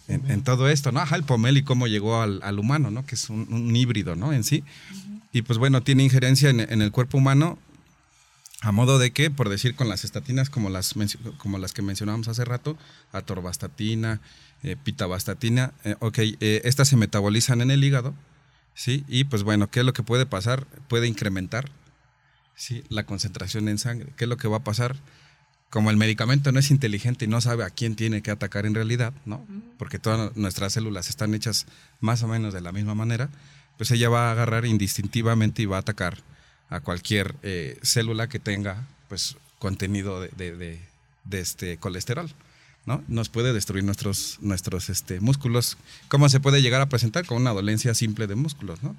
[0.08, 1.00] en- en todo esto, ¿no?
[1.00, 3.06] Ajá, el pomel y cómo llegó al, al humano, ¿no?
[3.06, 4.32] Que es un, un híbrido, ¿no?
[4.32, 4.62] En sí.
[5.32, 7.58] Y pues bueno, tiene injerencia en, el cuerpo humano
[8.60, 10.94] a modo de que, por decir, con las estatinas como las,
[11.38, 12.76] como las que mencionábamos hace rato,
[13.12, 14.20] atorvastatina,
[14.62, 18.14] eh, pitavastatina, eh, ok, eh, estas se metabolizan en el hígado,
[18.74, 19.04] ¿sí?
[19.08, 20.66] Y pues bueno, ¿qué es lo que puede pasar?
[20.88, 21.68] Puede incrementar,
[22.54, 22.84] ¿sí?
[22.88, 24.12] La concentración en sangre.
[24.16, 24.96] ¿Qué es lo que va a pasar?
[25.74, 28.76] Como el medicamento no es inteligente y no sabe a quién tiene que atacar en
[28.76, 29.44] realidad, ¿no?
[29.76, 31.66] Porque todas nuestras células están hechas
[32.00, 33.28] más o menos de la misma manera,
[33.76, 36.18] pues ella va a agarrar indistintivamente y va a atacar
[36.70, 40.80] a cualquier eh, célula que tenga pues contenido de, de- de-
[41.24, 42.30] de este colesterol.
[42.87, 43.02] ¿no?
[43.08, 45.76] Nos puede destruir nuestros, nuestros este, músculos.
[46.06, 47.26] ¿Cómo se puede llegar a presentar?
[47.26, 48.94] Con una dolencia simple de músculos, ¿no?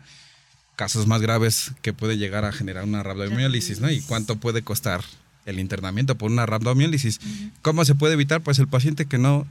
[0.75, 3.89] Casos más graves que puede llegar a generar una rabdomiólisis, ¿no?
[3.89, 5.05] ¿Y cuánto puede costar
[5.45, 7.19] el internamiento por una rabdomiólisis?
[7.61, 8.41] ¿Cómo se puede evitar?
[8.41, 9.45] Pues el paciente que no,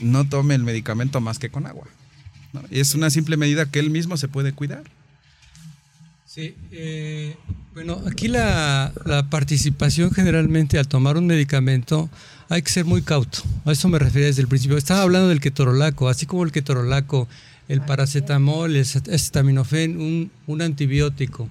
[0.00, 1.86] no tome el medicamento más que con agua.
[2.52, 2.62] ¿no?
[2.70, 4.84] Y es una simple medida que él mismo se puede cuidar.
[6.26, 7.36] Sí, eh,
[7.72, 12.10] bueno, aquí la, la participación generalmente al tomar un medicamento
[12.48, 13.38] hay que ser muy cauto.
[13.64, 14.76] A eso me refería desde el principio.
[14.76, 17.26] Estaba hablando del ketorolaco, así como el ketorolaco,
[17.68, 21.48] el paracetamol, el acetaminofén, un, un antibiótico,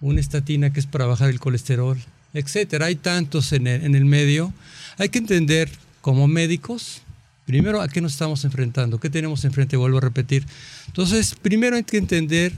[0.00, 1.98] una estatina que es para bajar el colesterol,
[2.34, 2.86] etcétera.
[2.86, 4.52] Hay tantos en el, en el medio.
[4.98, 5.70] Hay que entender
[6.00, 7.00] como médicos,
[7.46, 10.44] primero a qué nos estamos enfrentando, qué tenemos enfrente, vuelvo a repetir.
[10.88, 12.52] Entonces, primero hay que entender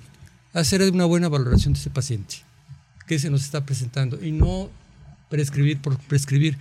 [0.52, 2.36] hacer una buena valoración de ese paciente
[3.06, 4.70] que se nos está presentando y no
[5.28, 6.56] prescribir por prescribir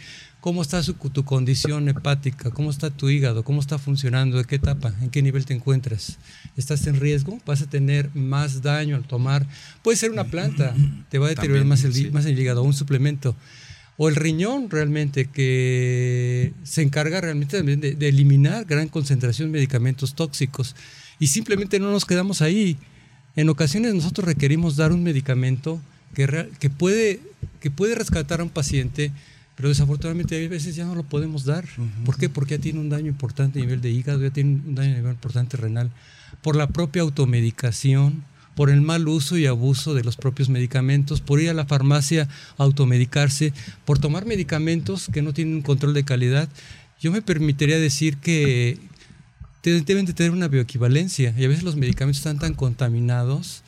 [0.45, 4.57] cómo está su, tu condición hepática, cómo está tu hígado, cómo está funcionando, de qué
[4.57, 6.19] etapa, en qué nivel te encuentras.
[6.55, 7.39] ¿Estás en riesgo?
[7.47, 9.47] ¿Vas a tener más daño al tomar?
[9.81, 10.75] Puede ser una planta,
[11.09, 12.11] te va a deteriorar También, más, el, sí.
[12.11, 13.35] más el hígado, un suplemento.
[13.97, 20.13] O el riñón realmente que se encarga realmente de, de eliminar gran concentración de medicamentos
[20.13, 20.75] tóxicos.
[21.17, 22.77] Y simplemente no nos quedamos ahí
[23.35, 25.81] En ocasiones nosotros requerimos dar un medicamento
[26.13, 27.19] que, que, puede,
[27.61, 29.11] que puede rescatar a un paciente,
[29.55, 31.65] pero desafortunadamente a veces ya no lo podemos dar.
[32.03, 32.29] ¿Por qué?
[32.29, 34.97] Porque ya tiene un daño importante a nivel de hígado, ya tiene un daño a
[34.97, 35.91] nivel importante renal,
[36.41, 38.23] por la propia automedicación,
[38.55, 42.27] por el mal uso y abuso de los propios medicamentos, por ir a la farmacia
[42.57, 43.53] a automedicarse,
[43.85, 46.49] por tomar medicamentos que no tienen un control de calidad.
[46.99, 48.77] Yo me permitiría decir que
[49.63, 53.63] deben de tener una bioequivalencia y a veces los medicamentos están tan contaminados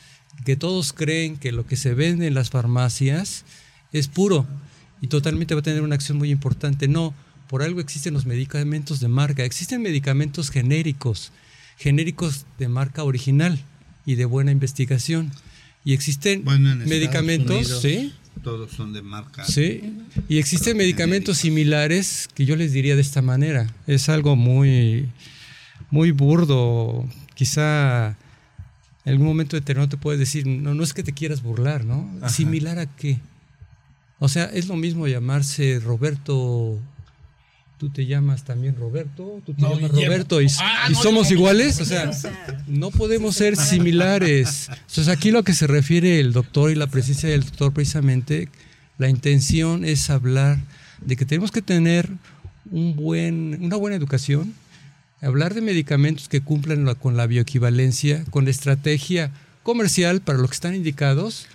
[0.45, 3.43] que todos creen que lo que se vende en las farmacias
[3.91, 4.45] es puro
[5.01, 6.87] y totalmente va a tener una acción muy importante.
[6.87, 7.13] No,
[7.47, 11.31] por algo existen los medicamentos de marca, existen medicamentos genéricos,
[11.77, 13.59] genéricos de marca original
[14.05, 15.31] y de buena investigación.
[15.83, 18.13] Y existen Bueno, en Estados medicamentos, Unidos ¿sí?
[18.43, 19.45] Todos son de marca.
[19.45, 19.81] Sí,
[20.29, 23.67] y existen medicamentos similares que yo les diría de esta manera.
[23.87, 25.09] Es algo muy,
[25.89, 27.07] muy burdo.
[27.33, 28.15] Quizá
[29.05, 32.11] en algún momento determinado te puedes decir, no, no es que te quieras burlar, ¿no?
[32.17, 32.29] Ajá.
[32.29, 33.19] ¿Similar a qué?
[34.19, 36.77] O sea, es lo mismo llamarse Roberto.
[37.77, 40.13] Tú te llamas también Roberto, tú te No, llamas Guillermo.
[40.13, 41.79] Roberto y, Ah, y no, somos iguales.
[41.79, 42.09] O sea,
[42.65, 44.67] no podemos ser similares.
[44.69, 48.49] Entonces aquí lo que se refiere el doctor y la presencia del doctor precisamente,
[48.97, 50.57] la intención es hablar
[51.01, 52.09] de que tenemos que tener
[52.71, 54.55] un buen, una buena educación,
[55.21, 59.29] hablar de medicamentos que cumplan la- con la bioequivalencia, con la estrategia
[59.61, 61.45] comercial para lo que están indicados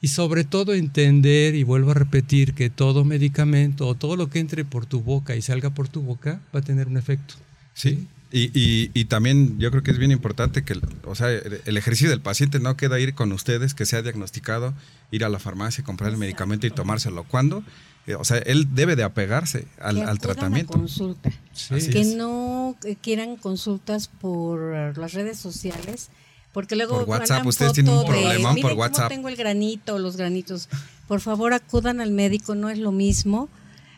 [0.00, 4.38] y sobre todo entender, y vuelvo a repetir, que todo medicamento o todo lo que
[4.38, 7.34] entre por tu boca y salga por tu boca va a tener un efecto.
[7.74, 8.06] Sí.
[8.32, 11.76] Y, y- y también yo creo que es bien importante que, el- o sea, el
[11.76, 14.74] ejercicio del paciente no queda ir con ustedes, que sea diagnosticado,
[15.12, 17.24] ir a la farmacia, comprar el medicamento y tomárselo.
[17.24, 17.62] ¿Cuándo?
[18.06, 20.72] Eh, O sea, él debe de apegarse al, que al acudan a tratamiento.
[20.72, 21.30] consulta.
[21.52, 21.88] Sí.
[21.90, 26.08] que no eh, quieran consultas por las redes sociales,
[26.56, 29.08] porque luego Por WhatsApp, mandan ustedes tienen un foto de, problemón "Mire por cómo WhatsApp".
[29.10, 30.70] tengo el granito, los granitos.
[31.06, 33.50] Por favor, acudan al médico, no es lo mismo,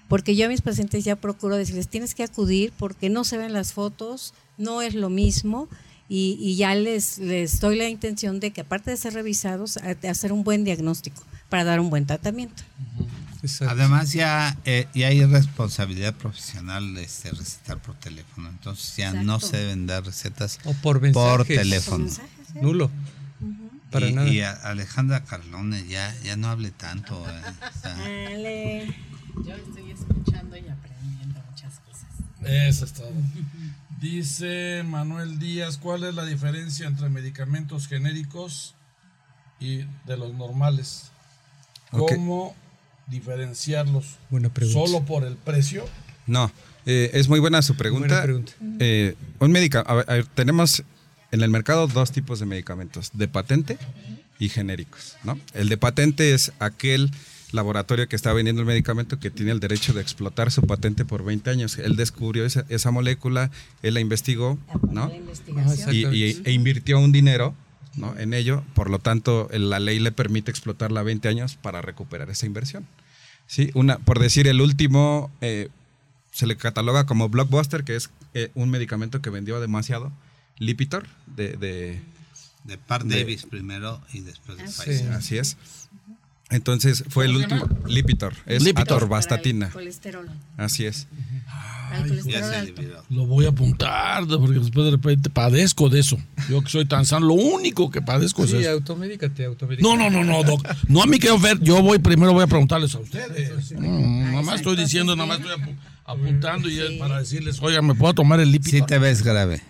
[0.08, 3.52] porque yo a mis pacientes ya procuro decirles, tienes que acudir porque no se ven
[3.52, 5.68] las fotos, no es lo mismo.
[6.08, 9.94] Y, y ya les, les doy la intención de que aparte de ser revisados, a-
[9.94, 12.64] de hacer un buen diagnóstico para dar un buen tratamiento.
[13.40, 13.72] Exacto.
[13.72, 19.38] Además ya, eh, ya hay responsabilidad profesional de este, recetar por teléfono, entonces ya no
[19.38, 22.04] se deben dar recetas o por teléfono.
[22.04, 22.90] Mensajes, Nulo.
[23.90, 24.28] Para y, nada.
[24.28, 27.14] y a- Alejandra Carlone ya, ya no hable tanto.
[27.28, 27.42] eh,
[27.76, 28.94] o sea, Ale.
[29.46, 32.08] Yo estoy escuchando y aprendiendo muchas cosas.
[32.44, 33.10] Eso es todo.
[34.00, 38.74] Dice Manuel Díaz, ¿cuál es la diferencia entre medicamentos genéricos
[39.58, 41.10] y de los normales?
[41.90, 42.54] ¿Cómo
[43.06, 44.16] diferenciarlos?
[44.30, 44.78] Buena pregunta.
[44.86, 45.84] ¿Solo por el precio?
[46.26, 46.52] No,
[46.86, 48.22] eh, es muy buena su Buena pregunta.
[48.22, 48.52] pregunta.
[48.78, 50.82] Eh, un medica a ver, a ver, tenemos
[51.30, 53.78] en el mercado dos tipos de medicamentos, de patente
[54.38, 55.16] y genéricos.
[55.24, 55.38] ¿no?
[55.54, 57.10] El de patente es aquel
[57.52, 61.24] laboratorio que está vendiendo el medicamento que tiene el derecho de explotar su patente por
[61.24, 61.78] 20 años.
[61.78, 63.50] Él descubrió esa, esa molécula,
[63.82, 64.58] él la investigó,
[64.90, 65.10] ¿no?
[65.54, 67.54] La y, y- e invirtió un dinero
[67.96, 68.16] ¿no?
[68.18, 72.46] en ello, por lo tanto la ley le permite explotarla 20 años para recuperar esa
[72.46, 72.86] inversión.
[73.46, 73.70] ¿Sí?
[73.74, 75.68] Una, por decir, el último eh,
[76.32, 80.12] se le cataloga como blockbuster, que es eh, un medicamento que vendió demasiado,
[80.58, 82.00] Lipitor, de, de-
[82.64, 84.82] de Par De- Davis primero y después de Ah, sí.
[84.82, 85.12] Pfizer.
[85.12, 85.56] así es.
[86.50, 88.82] Entonces fue el ¿Cómo se último, Lipitor, es Lipitor.
[88.96, 90.28] atorvastatina, Para el colesterol.
[90.56, 91.06] así es.
[92.06, 92.82] Colesterol alto.
[93.10, 96.18] Lo voy a apuntar, porque después de repente padezco de eso.
[96.48, 98.70] Yo que soy tan sano, lo único que padezco es eso.
[98.70, 99.82] automédicate, automédicate.
[99.88, 100.66] No, no, no, no, doc.
[100.88, 103.70] No a mí que ver, yo voy primero voy a preguntarles a ustedes.
[103.72, 107.94] No, nada más estoy diciendo, nada más estoy apu- apuntando y para decirles, oiga, ¿me
[107.94, 108.70] puedo tomar el lípido?
[108.70, 109.62] Sí te ves grave.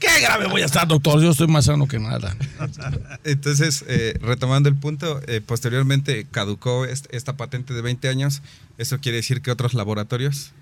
[0.00, 1.20] ¿Qué grave voy a estar, doctor?
[1.22, 2.36] Yo estoy más sano que nada.
[3.24, 8.42] Entonces, eh, retomando el punto, eh, posteriormente caducó est- esta patente de 20 años.
[8.78, 10.52] Eso quiere decir que otros laboratorios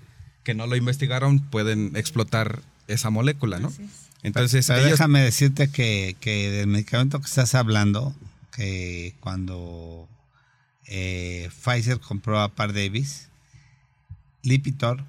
[0.43, 3.71] que no lo investigaron pueden explotar esa molécula, ¿no?
[4.23, 8.13] Entonces, Pero ellos- déjame decirte que, que del medicamento que estás hablando,
[8.55, 10.07] que cuando
[10.87, 13.29] eh, Pfizer compró a Par Davis,
[14.43, 15.03] Lipitor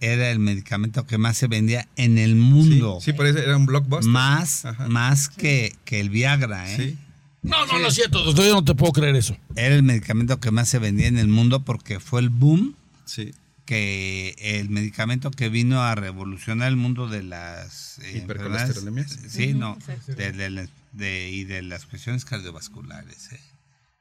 [0.00, 2.98] era el medicamento que más se vendía en el sí, mundo.
[3.00, 4.10] sí, por eso era un blockbuster.
[4.10, 4.88] Más, Ajá.
[4.88, 6.76] más que, que el Viagra, ¿eh?
[6.76, 6.98] Sí.
[7.42, 9.36] No, no, es cierto, doctor, yo no te puedo creer eso.
[9.54, 12.74] Era el medicamento que más se vendía en el mundo porque fue el boom
[13.04, 13.32] Sí,
[13.64, 19.18] que el medicamento que vino a revolucionar el mundo de las eh, Hipercolesterolemias.
[19.28, 23.32] Sí, no, de, de- de- y de las cuestiones cardiovasculares.
[23.32, 23.40] eh.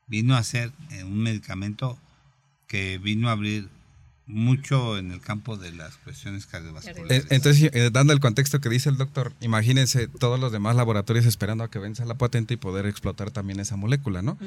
[0.08, 1.98] Vino a ser eh, un medicamento
[2.68, 3.70] que vino a abrir
[4.28, 7.26] mucho en el campo de las cuestiones cardiovasculares.
[7.26, 11.26] Eh, Entonces, eh, dando el contexto que dice el doctor, imagínense todos los demás laboratorios
[11.28, 14.38] esperando a que venza la patente y poder explotar también esa molécula, ¿no?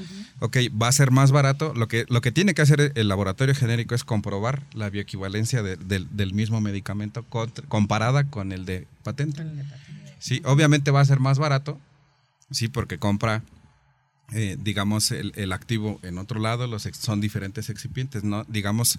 [0.41, 1.75] Ok, va a ser más barato.
[1.75, 5.77] Lo que, lo que tiene que hacer el laboratorio genérico es comprobar la bioequivalencia de-
[5.77, 9.45] del- del mismo medicamento contra- comparada con el de patente.
[10.19, 11.79] Sí, obviamente va a ser más barato,
[12.51, 13.43] sí, porque compra,
[14.33, 18.45] eh, digamos, el, el activo en otro lado, los ex- son diferentes excipientes, ¿no?
[18.45, 18.99] Digamos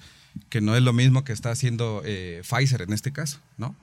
[0.49, 3.75] que no es lo mismo que está haciendo eh, Pfizer en este caso, ¿no?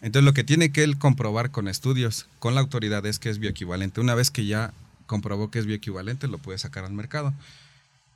[0.00, 3.38] Entonces lo que tiene que él comprobar con estudios, con la autoridad es que es
[3.38, 4.00] bioequivalente.
[4.00, 4.72] Una vez que ya
[5.06, 7.32] comprobó que es bioequivalente, lo puede sacar al mercado.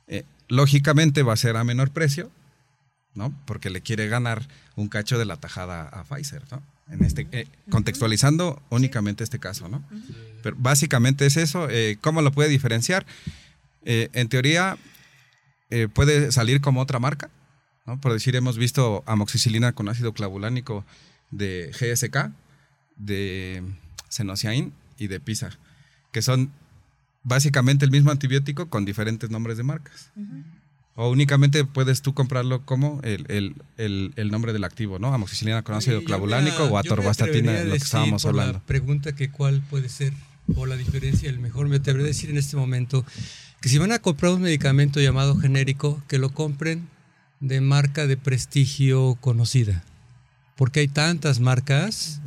[0.07, 2.31] Eh, lógicamente va a ser a menor precio,
[3.15, 3.33] ¿no?
[3.45, 6.61] Porque le quiere ganar un cacho de la tajada a Pfizer, ¿no?
[6.89, 9.83] En este, eh, contextualizando únicamente este caso, ¿no?
[10.41, 11.67] Pero básicamente es eso.
[11.69, 13.05] eh, ¿Cómo lo puede diferenciar?
[13.83, 14.77] Eh, en teoría,
[15.69, 17.29] eh, puede salir como otra marca,
[17.85, 17.99] ¿no?
[17.99, 20.85] Por decir, hemos visto amoxicilina con ácido clavulánico
[21.31, 22.31] de GSK,
[22.95, 23.63] de
[24.09, 25.49] Senociain y de Pisa,
[26.11, 26.51] que son
[27.23, 30.11] básicamente el mismo antibiótico con diferentes nombres de marcas.
[30.99, 35.13] O únicamente puedes tú comprarlo como el, el- el- el nombre del activo, ¿no?
[35.13, 38.53] Amoxicilina con ácido clavulánico o atorvastatina, lo que estábamos por hablando.
[38.53, 40.11] La pregunta que cuál puede ser,
[40.55, 43.05] o la diferencia, el mejor, me atrevería a decir en este momento,
[43.61, 46.87] que si van a comprar un medicamento llamado genérico, que lo compren
[47.41, 49.83] de marca de prestigio conocida.
[50.55, 52.21] Porque hay tantas marcas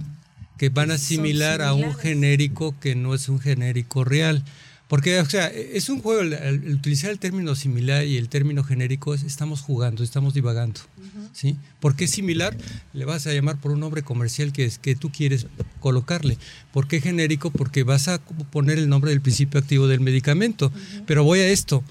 [0.58, 4.44] que van a asimilar a un genérico que no es un genérico real.
[4.90, 8.64] Porque, o sea, es un juego, el, el utilizar el término similar y el término
[8.64, 10.80] genérico, es- estamos jugando, estamos divagando.
[11.32, 11.56] ¿sí?
[11.78, 12.56] ¿Por qué similar?
[12.92, 15.46] Le vas a llamar por un nombre comercial que, es, que tú quieres
[15.78, 16.38] colocarle.
[16.72, 17.52] ¿Por qué genérico?
[17.52, 18.18] Porque vas a
[18.50, 20.72] poner el nombre del principio activo del medicamento.
[21.06, 21.84] Pero voy a esto,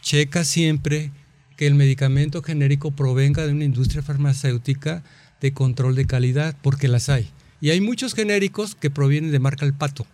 [0.00, 1.10] checa siempre
[1.56, 5.02] que el medicamento genérico provenga de una industria farmacéutica
[5.40, 7.28] de control de calidad, porque las hay.
[7.60, 10.06] Y hay muchos genéricos que provienen de marca El Pato.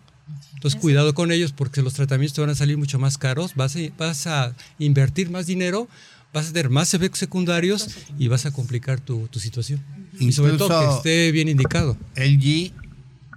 [0.61, 3.75] Entonces, cuidado con ellos porque los tratamientos te van a salir mucho más caros, vas
[3.75, 5.87] a, vas a invertir más dinero,
[6.35, 7.87] vas a tener más efectos secundarios
[8.19, 9.83] y vas a complicar tu, tu situación.
[10.19, 11.97] y sobre todo que Incluso- esté bien indicado.
[12.15, 12.73] LG,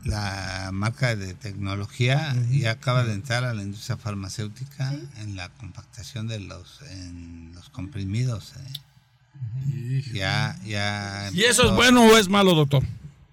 [0.04, 6.28] la marca de tecnología, ya acaba de entrar a la industria farmacéutica en la compactación
[6.28, 8.52] de los, en los comprimidos.
[8.58, 10.02] ¿eh?
[10.12, 11.30] Ya, ya.
[11.32, 12.82] ¿Y eso es bueno o es malo, doctor?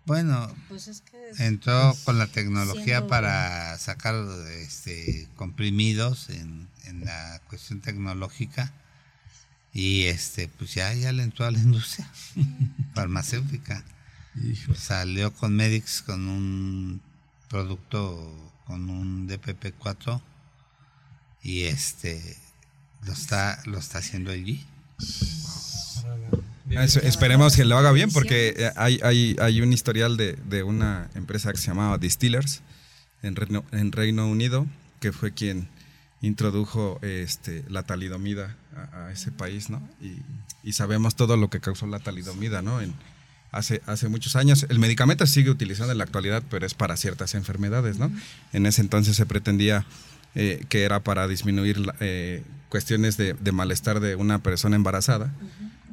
[0.06, 4.16] Bueno, Pues es que entró con la tecnología siendo- para sacar
[4.62, 8.72] este comprimidos en, en la cuestión tecnológica
[9.74, 12.10] y este pues ya ya le entró a la industria
[12.96, 13.84] farmacéutica.
[14.78, 17.02] Salió con Medix con un
[17.50, 20.22] producto con un DPP4
[21.44, 22.38] y este
[23.04, 24.66] lo está lo está haciendo allí
[26.72, 30.64] Es- esperemos que lo haga bien porque eh, hay, hay, hay un historial de, de
[30.64, 32.62] una empresa que se llamaba Distillers
[33.22, 34.66] en Reino, en Reino Unido
[35.00, 35.68] que fue quien
[36.22, 39.82] introdujo este, la talidomida a, a ese país, ¿no?
[40.02, 40.18] Y,
[40.64, 42.80] y sabemos todo lo que causó la talidomida, ¿no?
[42.82, 42.94] En,
[43.52, 44.68] hace, hace muchos años.
[44.70, 48.12] El medicamento se sigue utilizando en la actualidad, pero es para ciertas enfermedades, ¿no?
[48.54, 49.86] En ese entonces se pretendía
[50.36, 55.34] eh, que era para disminuir eh, cuestiones de, de malestar de una persona embarazada,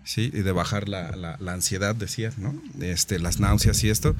[0.08, 0.30] ¿sí?
[0.32, 2.54] Y de bajar la, la- la ansiedad, decía, ¿no?
[2.80, 4.16] Este, las náuseas y esto,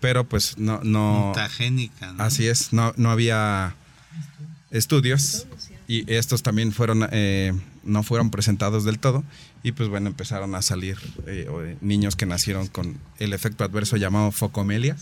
[0.00, 0.80] pero pues no...
[0.84, 2.22] no mutagénica ¿no?
[2.22, 3.74] Así es, no, no había
[4.70, 5.46] estudios
[5.86, 7.52] y estos también fueron eh,
[7.84, 9.22] no fueron presentados del todo
[9.62, 13.96] y pues bueno empezaron a salir eh, eh, niños que nacieron con el efecto adverso
[13.98, 14.96] llamado focomelia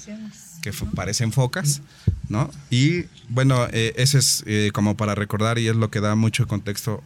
[0.61, 1.81] que parecen focas
[2.29, 6.16] no y bueno eh, ese es eh, como para recordar y es lo que da
[6.16, 7.03] mucho contexto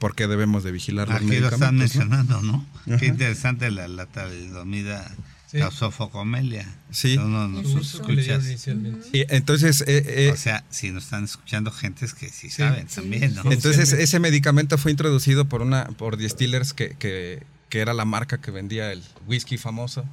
[0.00, 2.66] por qué debemos de vigilar los Aquí lo están mencionando, ¿no?
[2.98, 5.08] Qué interesante la, la talidomida
[5.50, 5.58] Sí.
[5.58, 6.64] causó focomelia.
[6.92, 7.16] Sí.
[7.18, 8.00] Uno nos.
[9.12, 13.34] Y entonces eh, eh, O sea, si nos están escuchando gentes que sí saben también,
[13.34, 13.50] ¿no?
[13.50, 18.40] Entonces ese medicamento fue introducido por una por Distillers que, que, que era la marca
[18.40, 20.04] que vendía el whisky famoso.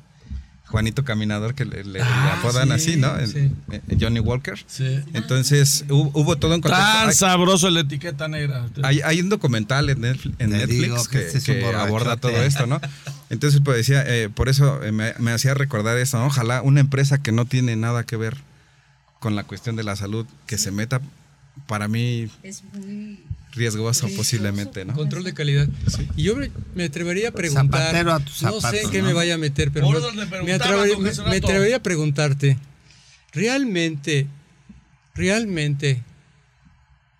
[0.68, 3.16] Juanito Caminador, que le, le- le apodan sí, así, ¿no?
[3.18, 3.52] El- sí.
[3.72, 4.60] eh, Johnny Walker.
[4.68, 5.00] Sí.
[5.14, 6.86] Entonces hubo, hubo todo un contexto.
[6.86, 8.66] Tan Hay, sabroso la etiqueta negra.
[8.84, 11.08] hay- hay un documental en, Netflix- en Netflix
[11.46, 12.82] que aborda todo esto, ¿no?
[13.30, 16.28] Entonces, pues decía, eh, por eso eh, me, me hacía recordar eso, ¿no?
[16.28, 18.38] Ojalá una empresa que no tiene nada que ver
[19.20, 21.02] con la cuestión de la salud, que se meta,
[21.66, 23.20] para mí, es muy
[23.54, 24.08] riesgoso Riesgoso.
[24.16, 24.94] posiblemente, ¿no?
[24.94, 25.68] Control de calidad.
[26.16, 26.36] Y yo
[26.76, 27.66] me, atrevería a preguntar.
[27.82, 29.08] Zapatero a tus no sé en qué ¿no?
[29.08, 32.58] me vaya a meter, pero Por me, me me- atrevería a preguntarte.
[33.34, 34.28] ¿Realmente,
[35.16, 36.04] realmente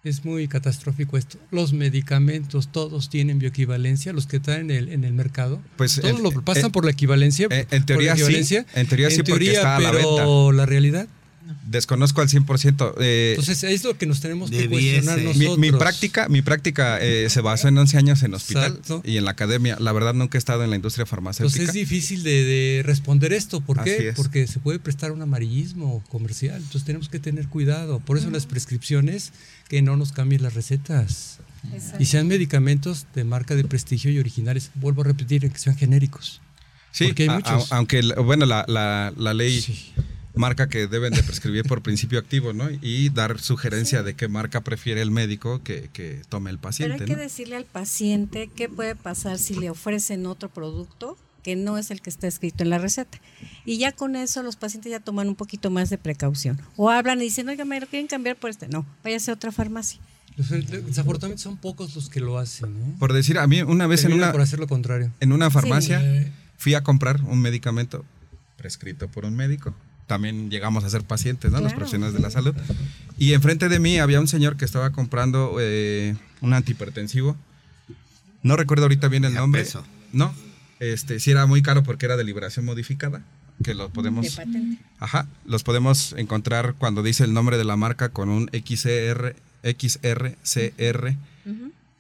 [0.04, 1.38] es muy catastrófico esto.
[1.52, 5.62] Los medicamentos todos tienen bioequivalencia, los que están en el, en el mercado.
[5.76, 7.48] Pues, todos en- lo pasan en- por la equivalencia.
[7.50, 11.08] en- en por teoría sí, en teoría sí, porque está a la pero la realidad.
[11.66, 12.94] Desconozco al 100%.
[13.00, 15.02] eh, Entonces es lo que nos tenemos que Debiese.
[15.06, 15.58] cuestionar mi, nosotros.
[15.60, 19.02] mi práctica, mi práctica eh, se basó en 11 años en hospital Exacto.
[19.06, 19.78] y en la academia.
[19.80, 21.64] La verdad nunca he estado en la industria Entonces farmacéutica.
[21.66, 23.62] es difícil de, de responder esto.
[23.62, 24.10] ¿Por qué?
[24.10, 24.16] es.
[24.16, 26.58] Porque se puede prestar un amarillismo comercial.
[26.58, 28.00] Entonces tenemos que tener cuidado.
[28.00, 29.32] Por eso las prescripciones
[29.70, 31.40] que no nos cambien las recetas.
[32.00, 34.72] Y sean medicamentos de marca de prestigio y originales.
[34.76, 36.40] Vuelvo a repetir, que sean genéricos.
[36.92, 37.72] Sí, Porque hay a- muchos.
[37.72, 39.92] a- aunque bueno, la, la- la ley Sí.
[40.38, 42.70] Marca que deben de prescribir por principio activo, ¿no?
[42.82, 47.04] Y dar sugerencia de qué marca prefiere el médico que, que tome el Pero paciente.
[47.04, 51.78] hay que decirle al paciente qué puede pasar si le ofrecen otro producto que no
[51.78, 53.20] es el que está escrito en la receta.
[53.66, 56.60] Y ya con eso los pacientes ya toman un poquito más de precaución.
[56.76, 58.68] O hablan y dicen, oiga, me lo quieren cambiar por este.
[58.68, 60.00] No, váyase a otra farmacia.
[60.36, 62.70] Desafortunadamente son pocos los que lo hacen.
[62.76, 62.96] ¿eh?
[63.00, 65.12] Por decir, a mí una vez en una, por hacer lo contrario.
[65.20, 66.32] en una farmacia Sí.
[66.58, 68.06] fui a comprar un medicamento
[68.58, 69.74] prescrito por un médico.
[70.08, 71.58] También llegamos a ser pacientes, ¿no?
[71.60, 71.78] Los Claro.
[71.80, 72.56] profesionales de la salud.
[73.18, 77.36] Y enfrente de mí había un señor que estaba comprando eh, un antihipertensivo.
[78.42, 79.64] No recuerdo ahorita bien el De nombre.
[79.64, 79.84] peso.
[80.14, 80.34] No,
[80.80, 83.22] este sí era muy caro porque era de liberación modificada,
[83.64, 84.82] que lo De podemos patente.
[85.00, 91.16] Ajá, los podemos encontrar cuando dice el nombre de la marca con un XR, XRCR,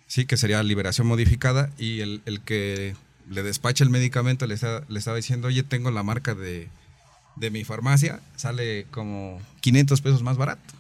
[0.08, 2.96] sí, que sería liberación modificada, y el, el que
[3.30, 6.70] le despacha el medicamento le, está- le estaba diciendo, oye, tengo la marca de,
[7.40, 10.74] de mi farmacia, sale como 500 pesos más barato.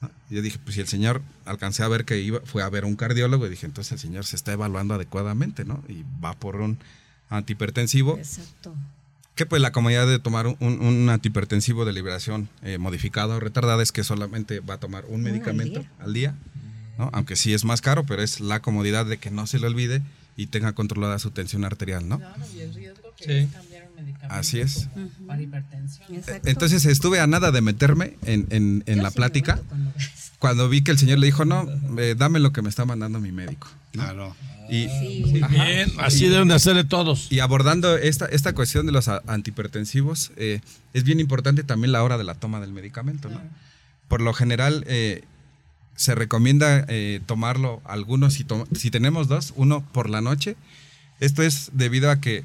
[0.00, 0.10] ¿No?
[0.30, 2.96] Yo dije, pues si el señor alcancé a ver que iba, fue a ver un
[2.96, 5.82] cardiólogo, y dije, entonces el señor se está evaluando adecuadamente, ¿no?
[5.88, 6.78] Y va por un
[7.30, 8.74] antihipertensivo Exacto.
[9.34, 13.40] que pues la comodidad de tomar un, un- un antihipertensivo de liberación eh, modificada o
[13.40, 15.90] retardada es que solamente va a tomar un al medicamento día.
[15.98, 16.34] al día,
[16.98, 17.10] ¿no?
[17.12, 20.02] aunque sí es más caro, pero es la comodidad de que no se le olvide
[20.36, 22.18] y tenga controlada su tensión arterial, ¿no?
[22.18, 23.30] Claro, y el riesgo que Sí.
[23.32, 23.54] es
[23.96, 24.88] cambiar un medicamento Así es.
[24.94, 26.14] como para hipertensión.
[26.14, 26.48] Exacto.
[26.48, 28.46] Entonces estuve a nada de meterme en,
[28.86, 29.60] en- la plática
[30.38, 31.66] cuando vi que el señor le dijo, no,
[31.98, 33.68] eh, dame lo que me está mandando mi médico.
[33.92, 34.36] Claro.
[34.68, 35.40] Y, Sí.
[35.42, 35.64] Ajá.
[35.64, 37.30] Bien, así deben de hacerle todos.
[37.30, 40.60] Y abordando esta, esta cuestión de los antihipertensivos, eh,
[40.92, 43.28] es bien importante también la hora de la toma del medicamento.
[43.28, 43.40] ¿no?
[44.08, 45.22] Por lo general, eh,
[45.94, 50.56] se recomienda eh, tomarlo algunos, si, to- si tenemos dos, uno por la noche.
[51.20, 52.44] Esto es debido a que,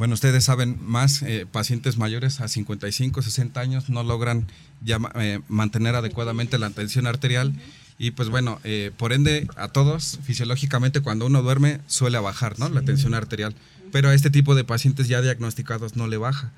[0.00, 4.46] bueno, ustedes saben más, eh, pacientes mayores a 55, 60 años no logran
[4.80, 7.52] ya eh, mantener adecuadamente la tensión arterial.
[7.98, 12.70] Y pues bueno, eh, por ende, a todos, fisiológicamente, cuando uno duerme, suele bajar, ¿no?
[12.70, 13.54] La tensión arterial.
[13.92, 16.50] Pero a este tipo de pacientes ya diagnosticados no le baja.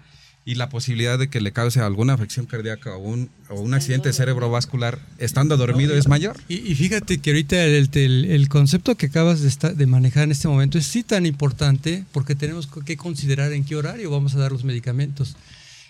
[0.44, 4.12] Y la posibilidad de que le cause alguna afección cardíaca o un, o un accidente
[4.12, 6.36] cerebrovascular estando dormido es mayor.
[6.48, 10.24] Y, y fíjate que ahorita el, el- el concepto que acabas de, esta- de manejar
[10.24, 14.34] en este momento es sí tan importante porque tenemos que considerar en qué horario vamos
[14.34, 15.36] a dar los medicamentos.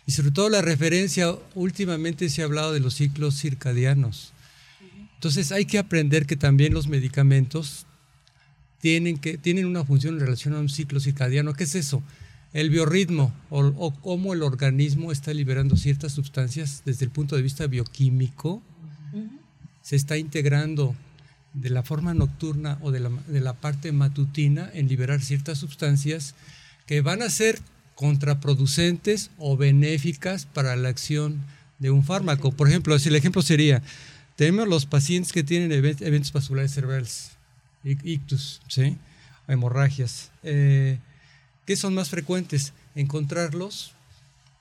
[0.06, 4.32] Y sobre todo la referencia, últimamente se ha hablado de los ciclos circadianos.
[5.14, 7.86] Entonces hay que aprender que también los medicamentos
[8.80, 11.54] tienen, que, tienen una función en relación a un ciclo circadiano.
[11.54, 12.02] ¿Qué es eso?
[12.52, 17.42] El biorritmo o, o cómo el organismo está liberando ciertas sustancias desde el punto de
[17.42, 18.62] vista bioquímico
[19.82, 20.94] se está integrando
[21.54, 26.34] de la forma nocturna o de la, de la parte matutina en liberar ciertas sustancias
[26.86, 27.58] que van a ser
[27.94, 31.40] contraproducentes o benéficas para la acción
[31.78, 32.52] de un fármaco.
[32.52, 33.82] Por ejemplo, si el ejemplo sería,
[34.36, 37.32] tenemos los pacientes que tienen even- eventos vasculares cerebrales,
[37.84, 38.96] ic- ictus, ¿sí?
[39.48, 40.30] hemorragias.
[40.42, 40.98] Eh,
[41.66, 42.72] ¿Qué son más frecuentes?
[42.94, 43.92] Encontrarlos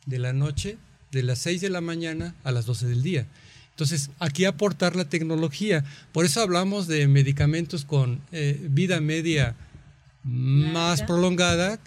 [0.06, 0.78] de la noche,
[1.12, 3.28] de las 6 de la mañana a las 12 del día.
[3.72, 5.84] Entonces, aquí aportar la tecnología.
[6.12, 9.56] Por eso hablamos de medicamentos con eh, vida media
[10.24, 11.80] más prolongada,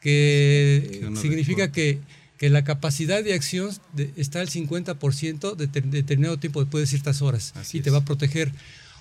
[0.00, 1.98] que significa de- que,
[2.36, 6.86] que la capacidad de acción de- está al 50% de ter- determinado tiempo, después de
[6.88, 7.94] ciertas horas, Así y te es.
[7.94, 8.52] va a proteger.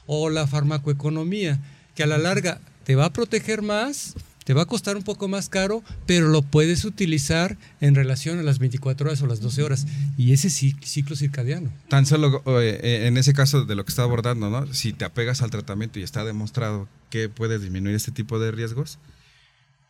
[0.05, 1.59] O la farmacoeconomía,
[1.95, 4.13] que a la larga te va a proteger más,
[4.48, 8.43] te va a costar un poco más caro, pero lo puedes utilizar en relación a
[8.43, 9.86] las 24 horas o las 12 horas.
[10.18, 11.70] Y ese cic- ciclo circadiano.
[11.89, 14.74] Tan solo eh, en ese caso de lo que está abordando, ¿no?
[14.74, 19.00] Si te apegas al tratamiento y está demostrado que puedes disminuir este tipo de riesgos,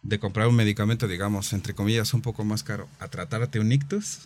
[0.01, 4.21] de comprar un medicamento, digamos, entre comillas, un poco más caro, a tratarte un ictus,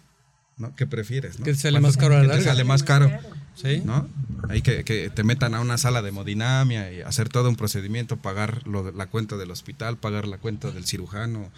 [0.62, 0.76] ¿no?
[0.76, 1.40] ¿Qué prefieres?
[1.40, 1.46] ¿no?
[1.46, 2.52] Que te sale ¿Cuánto- más caro a la que te larga.
[2.52, 3.12] sale más caro,
[3.56, 3.82] ¿sí?
[3.84, 4.08] ¿no?
[4.50, 8.18] Hay que, que te metan a una sala de hemodinamia y hacer todo un procedimiento,
[8.18, 11.50] pagar lo de- la cuenta del hospital, pagar la cuenta del cirujano,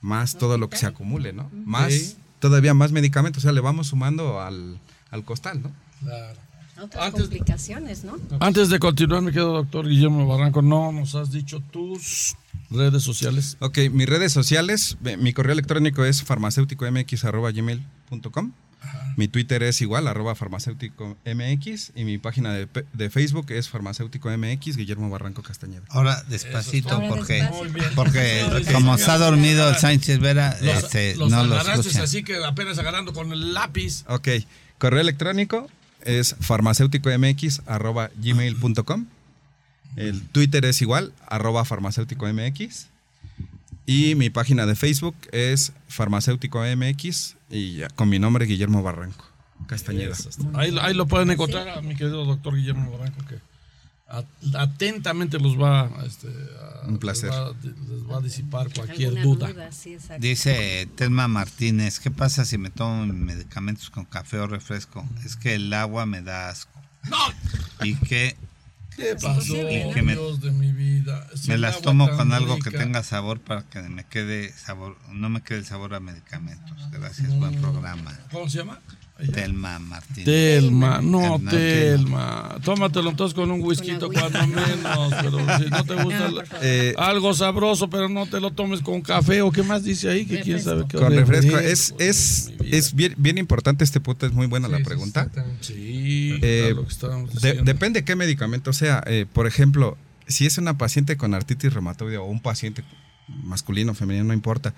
[0.00, 1.50] más todo lo que se acumule, ¿no?
[1.64, 2.16] Más, Sí.
[2.40, 4.78] todavía más medicamentos, o sea, le vamos sumando al,
[5.10, 5.72] al costal, ¿no?
[6.02, 6.38] Claro.
[6.80, 8.16] Otras Antes- complicaciones, ¿no?
[8.40, 12.34] Antes de continuar, mi querido doctor Guillermo Barranco, no nos has dicho tus
[12.70, 13.56] redes sociales.
[13.60, 18.52] Ok, mis redes sociales, mi correo electrónico es farmacéuticomx.gmail.com.
[19.16, 21.92] Mi Twitter es igual, arroba farmacéuticomx.
[21.94, 25.82] Y mi página de, de Facebook es farmacéuticomx, Guillermo Barranco Castañeda.
[25.90, 27.46] Ahora despacito, porque,
[27.94, 28.72] porque bien.
[28.72, 32.02] como está dormido el Sánchez Vera, Los, este, los no lo agarraste escucha.
[32.04, 34.04] así que apenas agarrando con el lápiz.
[34.08, 34.28] Ok,
[34.78, 35.68] correo electrónico
[36.04, 39.06] es farmacéuticomx.gmail.com.
[39.96, 42.88] El Twitter es igual, arroba farmacéuticomx.
[43.84, 49.24] Y mi página de Facebook es farmacéutico MX y ya, con mi nombre Guillermo Barranco
[49.66, 50.16] Castañeda.
[50.54, 53.38] Ahí, ahí lo pueden encontrar a mi querido doctor Guillermo Barranco, que
[54.08, 54.24] at-
[54.56, 57.30] atentamente los va, este, a- Un placer.
[57.30, 59.72] Les va, les va a disipar cualquier duda.
[59.72, 59.96] sí.
[60.20, 65.04] Dice Telma Martínez, ¿qué pasa si me tomo medicamentos con café o refresco?
[65.24, 66.80] Es que el agua me da asco.
[67.10, 67.16] ¡No!
[67.84, 68.36] Y que
[68.96, 69.54] ¿Qué pasó?
[69.70, 71.26] Y que me- Dios de mi vida.
[71.34, 74.96] Si me el las tomo con algo que tenga sabor para que me quede sabor,
[75.10, 76.90] no me quede el sabor a medicamentos.
[76.90, 78.18] Gracias, buen programa.
[78.30, 78.80] ¿Cómo se llama?
[79.32, 80.24] Telma Martínez.
[80.24, 81.50] Telma, no, Telma.
[81.50, 82.56] Telma.
[82.64, 85.14] Tómatelo entonces con un whisky cuando menos.
[85.22, 86.42] Pero si no te gusta No.
[86.60, 90.26] Eh, algo sabroso, pero no te lo tomes con café o qué más dice ahí,
[90.26, 90.98] que quién sabe qué.
[90.98, 91.56] con refresco.
[91.58, 95.28] Es, es, es bien, bien importante este punto, es muy buena la pregunta.
[95.60, 99.04] Sí, Eh, claro, De- depende qué medicamento sea.
[99.06, 99.96] Eh, por ejemplo,
[100.26, 102.82] si es una paciente con artritis reumatoide o un paciente
[103.44, 104.74] masculino, femenino, no importa,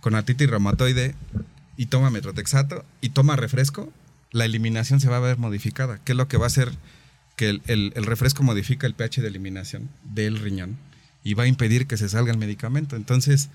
[0.00, 1.14] con artritis reumatoide
[1.76, 3.92] y toma metrotexato y toma refresco,
[4.30, 5.98] la eliminación se va a ver modificada.
[6.04, 6.72] ¿Qué es lo que va a hacer?
[7.36, 10.76] Que el, el- el refresco modifica el pH de eliminación del riñón
[11.24, 12.96] y va a impedir que se salga el medicamento.
[12.96, 13.48] Entonces,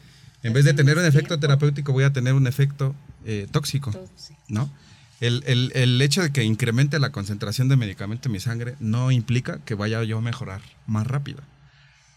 [0.43, 2.95] en vez de tener un efecto terapéutico, voy a tener un efecto
[3.25, 3.91] eh, tóxico.
[3.91, 4.39] Tóxico.
[4.47, 4.71] ¿no?
[5.19, 9.11] El, el- el hecho de que incremente la concentración de medicamento en mi sangre no
[9.11, 11.41] implica que vaya yo a mejorar más rápido.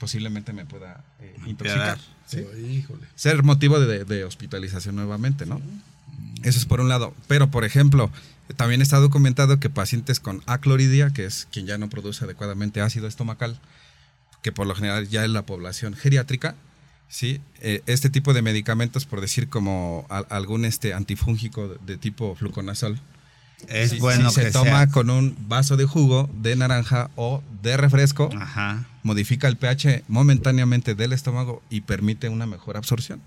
[0.00, 1.98] Posiblemente me pueda eh, intoxicar.
[2.26, 2.38] ¿sí?
[2.68, 3.06] Híjole.
[3.14, 5.60] Ser motivo de, de hospitalización nuevamente, ¿no?
[6.42, 7.14] Eso es por un lado.
[7.28, 8.10] Pero, por ejemplo,
[8.56, 13.06] también está documentado que pacientes con acloridia, que es quien ya no produce adecuadamente ácido
[13.06, 13.60] estomacal,
[14.42, 16.54] que por lo general ya es la población geriátrica,
[17.10, 17.40] ¿sí?
[17.60, 22.34] Eh, este tipo de medicamentos, por decir como a- algún este antifúngico de, de tipo
[22.36, 22.98] fluconazol,
[23.68, 24.86] Es si- bueno si se que toma sea.
[24.88, 28.86] con un vaso de jugo de naranja o de refresco, Ajá.
[29.02, 33.20] Modifica el pH momentáneamente del estómago y permite una mejor absorción.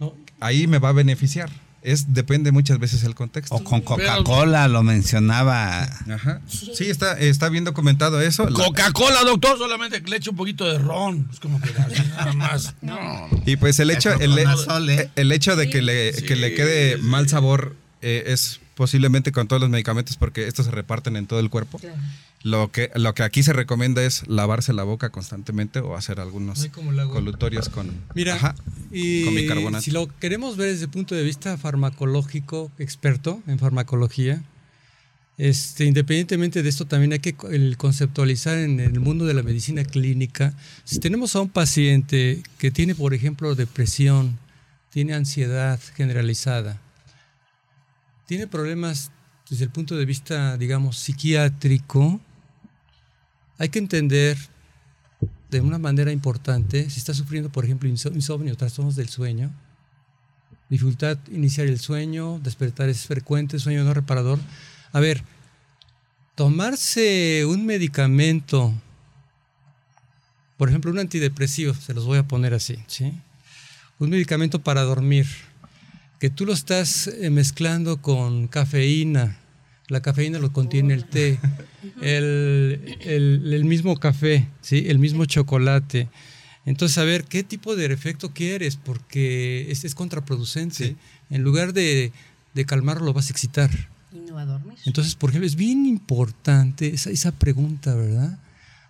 [0.00, 1.50] No, Ahí me va a beneficiar.
[1.82, 3.56] Es depende muchas veces el contexto.
[3.56, 5.82] O con Coca-Cola, lo mencionaba.
[5.82, 6.40] Ajá.
[6.46, 8.48] Sí, está, está bien documentado eso.
[8.48, 11.28] La- Coca-Cola, doctor, solamente le eche un poquito de ron.
[11.32, 12.74] Es como que nada más.
[12.82, 13.28] No.
[13.46, 15.10] y pues el hecho, el, ¿eh?
[15.16, 17.02] el hecho de que le, Sí, que le quede sí.
[17.02, 21.38] mal sabor eh, es posiblemente con todos los medicamentos porque estos se reparten en todo
[21.38, 21.78] el cuerpo.
[21.78, 21.94] Claro.
[22.42, 26.68] Lo que, lo que aquí se recomienda es lavarse la boca constantemente o hacer algunos
[27.12, 28.56] colutorios con, Mira, ajá,
[28.90, 29.82] y con bicarbonato.
[29.82, 34.42] si lo queremos ver desde el punto de vista farmacológico, experto en farmacología,
[35.38, 39.84] este, independientemente de esto, también hay que el conceptualizar en el mundo de la medicina
[39.84, 40.54] clínica.
[40.82, 44.40] Si tenemos a un paciente que tiene, por ejemplo, depresión,
[44.90, 46.80] tiene ansiedad generalizada,
[48.32, 49.10] tiene problemas
[49.50, 52.18] desde el punto de vista, digamos, psiquiátrico,
[53.58, 54.38] hay que entender
[55.50, 59.52] de una manera importante, si está sufriendo, por ejemplo, inso- insomnio, trastornos del sueño,
[60.70, 64.38] dificultad iniciar el sueño, despertar es frecuente, sueño no reparador.
[64.92, 65.22] A ver,
[66.34, 68.72] tomarse un medicamento,
[70.56, 73.12] por ejemplo, un antidepresivo, se los voy a poner así, ¿sí?
[73.98, 75.26] Un medicamento para dormir,
[76.22, 79.38] que tú lo estás eh, mezclando con cafeína,
[79.88, 81.40] la cafeína lo contiene el té,
[82.00, 84.84] el, el- el mismo café, ¿sí?
[84.86, 86.08] el mismo chocolate.
[86.64, 88.76] Entonces, a ver, ¿qué tipo de efecto quieres?
[88.76, 90.90] Porque este es contraproducente.
[90.90, 90.96] Sí.
[91.28, 92.12] En lugar de,
[92.54, 93.70] de calmarlo, lo vas a excitar.
[94.14, 94.78] Y no va a dormir.
[94.86, 98.38] Entonces, por ejemplo, es bien importante esa, esa pregunta, ¿verdad?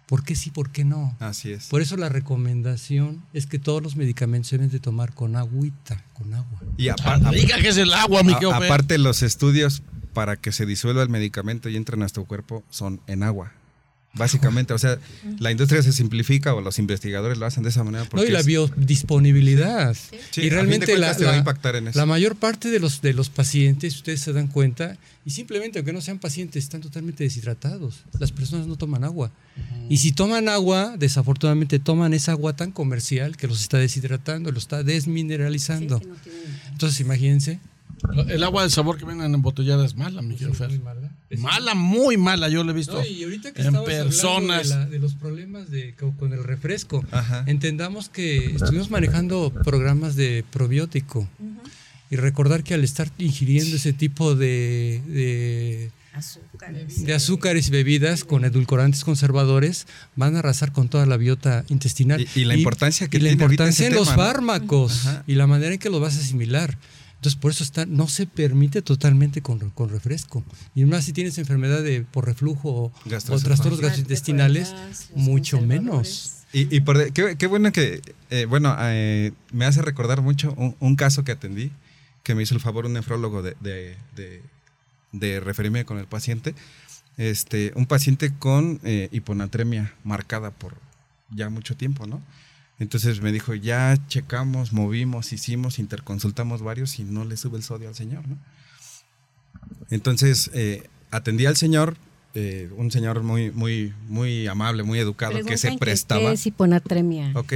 [0.07, 1.17] ¿Por qué sí, por qué no?
[1.21, 1.69] Así es.
[1.69, 6.05] Por eso la recomendación es que todos los medicamentos se deben de tomar con agüita,
[6.13, 6.61] con agua.
[6.77, 9.83] Y apar- Diga que es el agua, mi aparte, los estudios
[10.13, 13.53] para que se disuelva el medicamento y entre a nuestro cuerpo son en agua.
[14.15, 14.99] Básicamente, o sea,
[15.39, 18.41] la industria se simplifica o los investigadores lo hacen de esa manera No, y la
[18.41, 19.95] es- biodisponibilidad.
[20.31, 21.99] Sí, a y de realmente la, te va a la- impactar en eso.
[21.99, 25.93] la mayor parte de los, de los pacientes, ustedes se dan cuenta, y simplemente aunque
[25.93, 28.05] no sean pacientes, están totalmente deshidratados.
[28.19, 29.31] Las personas no toman agua.
[29.89, 34.65] Y si toman agua, desafortunadamente toman esa agua tan comercial que los está deshidratando, los
[34.65, 36.01] está Sí, desmineralizando.
[36.01, 36.39] que no tiene-
[36.71, 37.61] Entonces, imagínense.
[38.29, 40.69] El agua del sabor que vienen embotellada es mala, mi querido Fer.
[40.71, 44.69] Muy mal, Mala, muy mala, yo lo he visto No, y ahorita que en personas.
[44.69, 47.45] de, la- de los problemas de, co- con el refresco, Ajá.
[47.47, 51.29] entendamos que estuvimos manejando programas de probiótico
[52.11, 57.05] y recordar que al estar ingiriendo ese tipo de, de, Azúcares.
[57.07, 62.21] de azúcares y bebidas con edulcorantes conservadores van a arrasar con toda la biota intestinal.
[62.35, 65.25] Y- y la importancia que y la tiene importancia en los fármacos Ajá.
[65.27, 66.77] y la manera en que lo vas a asimilar.
[67.23, 70.43] Entonces, por eso está, no se permite totalmente con, con refresco.
[70.75, 72.93] Y más si tienes enfermedad de, por reflujo o,
[73.45, 74.75] trastornos gastrointestinales,
[75.15, 76.39] mucho menos.
[76.53, 80.53] Y, y por de- qué, qué bueno que, eh, bueno, eh, me hace recordar mucho
[80.57, 81.71] un, un caso que atendí,
[82.25, 84.43] que me hizo el favor un nefrólogo de, de, de-
[85.13, 86.57] de referirme con el paciente.
[87.19, 90.75] Este, un paciente con eh, hiponatremia marcada por
[91.31, 92.21] ya mucho tiempo, ¿no?
[92.79, 97.89] Entonces me dijo, ya checamos, movimos, hicimos, interconsultamos varios y no le sube el sodio
[97.89, 98.39] al señor, ¿no?
[99.91, 101.97] Entonces eh, atendí al señor,
[102.35, 106.21] eh, un señor muy, muy, muy amable, muy educado, que se prestaba.
[106.21, 107.33] ¿Qué es hiponatremia?
[107.35, 107.55] Ok.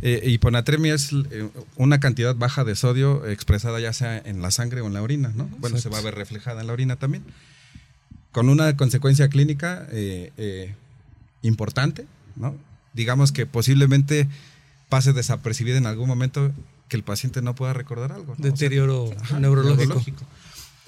[0.00, 4.80] Eh, hiponatremia es eh, una cantidad baja de sodio expresada ya sea en la sangre
[4.80, 5.48] o en la orina, ¿no?
[5.58, 7.24] Bueno, se va a ver reflejada en la orina también.
[8.30, 10.74] Con una consecuencia clínica eh, eh,
[11.42, 12.06] importante,
[12.36, 12.54] ¿no?
[12.92, 14.28] Digamos que posiblemente
[14.88, 16.52] pase desapercibida en algún momento
[16.88, 18.28] que el paciente no pueda recordar algo.
[18.28, 18.32] ¿no?
[18.32, 20.24] O sea, Deterioro Ajá, neurológico.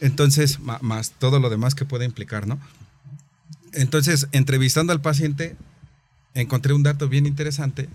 [0.01, 2.59] Entonces, más todo lo demás que puede implicar, ¿no?
[3.73, 5.57] Entonces, entrevistando al paciente,
[6.35, 7.89] encontré un dato bien interesante,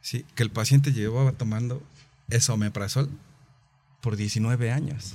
[0.00, 0.24] ¿sí?
[0.34, 1.82] que el paciente llevaba tomando
[2.30, 3.10] esomeprazol
[4.00, 5.14] por 19 años.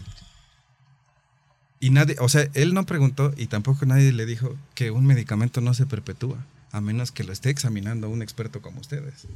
[1.79, 5.61] Y nadie, o sea, él no preguntó y tampoco nadie le dijo que un medicamento
[5.61, 9.27] no se perpetúa, a menos que lo esté examinando un experto como ustedes.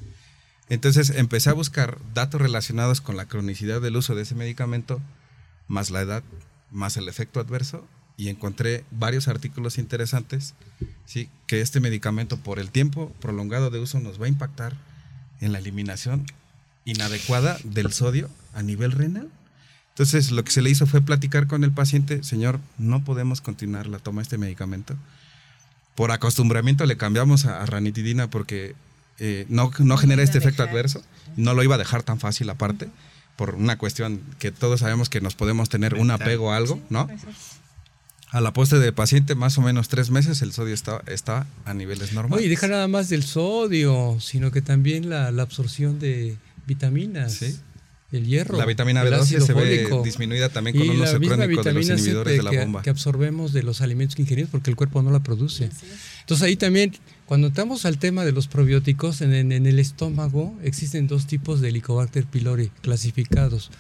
[0.72, 5.02] Entonces empecé a buscar datos relacionados con la cronicidad del uso de ese medicamento,
[5.68, 6.24] más la edad,
[6.72, 10.54] más el efecto adverso, y encontré varios artículos interesantes,
[11.06, 11.28] ¿sí?
[11.46, 14.78] que este medicamento por el tiempo prolongado de uso nos va a impactar
[15.42, 16.26] en la eliminación
[16.86, 19.28] inadecuada del sodio a nivel renal.
[19.90, 23.88] Entonces lo que se le hizo fue platicar con el paciente, señor, no podemos continuar
[23.88, 24.96] la toma de este medicamento.
[25.96, 28.74] Por acostumbramiento le cambiamos a, a ranitidina porque
[29.24, 31.04] eh, no, no genera este efecto adverso,
[31.38, 32.90] no lo iba a dejar tan fácil aparte,
[33.36, 37.08] por una cuestión que todos sabemos que nos podemos tener un apego a algo, ¿no?
[38.32, 41.74] A la postre del paciente, más o menos tres meses, el sodio está, está a
[41.76, 42.40] niveles normales.
[42.40, 47.34] Oye, deja nada más del sodio, sino que también la, la absorción de vitaminas.
[47.34, 47.60] Sí.
[48.12, 48.58] El hierro.
[48.58, 51.74] La vitamina el B12 ácido se ve disminuida también con y un uso crónico de
[51.74, 52.82] los C inhibidores de la bomba.
[52.82, 55.70] que absorbemos de los alimentos que ingerimos porque el cuerpo no la produce.
[56.20, 56.94] Entonces ahí también,
[57.32, 61.62] cuando estamos al tema de los probióticos, en, en- en el estómago existen dos tipos
[61.62, 63.72] de Helicobacter pylori clasificados.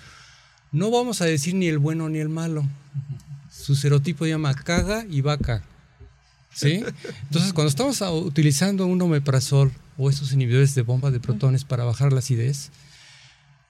[0.71, 2.63] No vamos a decir ni el bueno ni el malo.
[3.51, 5.63] Su serotipo se llama caga y vaca.
[6.53, 6.81] ¿Sí?
[7.23, 12.13] Entonces, cuando estamos utilizando un omeprazol o esos inhibidores de bomba de protones para bajar
[12.13, 12.69] la acidez,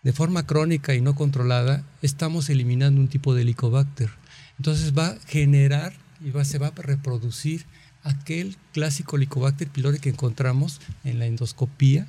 [0.04, 4.12] de forma crónica y no controlada, estamos eliminando un tipo de helicobacter.
[4.60, 7.66] Entonces va a generar y va, se va a reproducir
[8.04, 12.08] aquel clásico helicobacter pylori que encontramos en la endoscopía,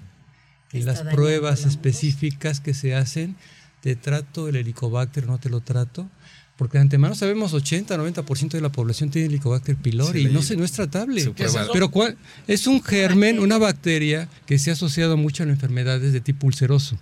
[0.72, 3.36] en las pruebas específicas que se hacen.
[3.80, 6.08] Te trato el helicobacter, no te lo trato.
[6.56, 10.56] Porque de antemano sabemos 80-90% de la población tiene helicobacter pylori Sí, y no, se,
[10.56, 11.32] no es tratable.
[11.72, 12.16] Pero ¿cuál?
[12.46, 16.98] es un germen, una bacteria que se ha asociado mucho a enfermedades de tipo ulceroso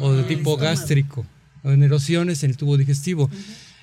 [0.00, 1.26] o de tipo gástrico
[1.62, 3.30] o en erosiones en el tubo digestivo.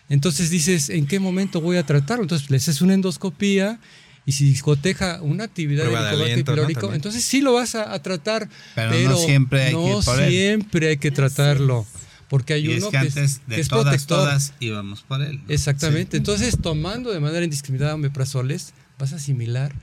[0.10, 2.24] Entonces dices, ¿en qué momento voy a tratarlo?
[2.24, 3.80] Entonces le haces una endoscopía
[4.28, 6.94] y si coteja una actividad Prueba de de aliento, ¿no?
[6.94, 10.06] entonces sí lo vas a, a tratar, Pero pero, no siempre hay que no ir
[10.06, 10.30] por él.
[10.30, 11.88] siempre hay que tratarlo,
[12.30, 14.18] porque hay Y es uno que que es, antes que de es todas, protector.
[14.20, 15.38] todas íbamos por él.
[15.48, 15.54] ¿no?
[15.54, 16.18] Exactamente.
[16.18, 19.74] Entonces, tomando de manera indiscriminada omeprazoles, vas a asimilar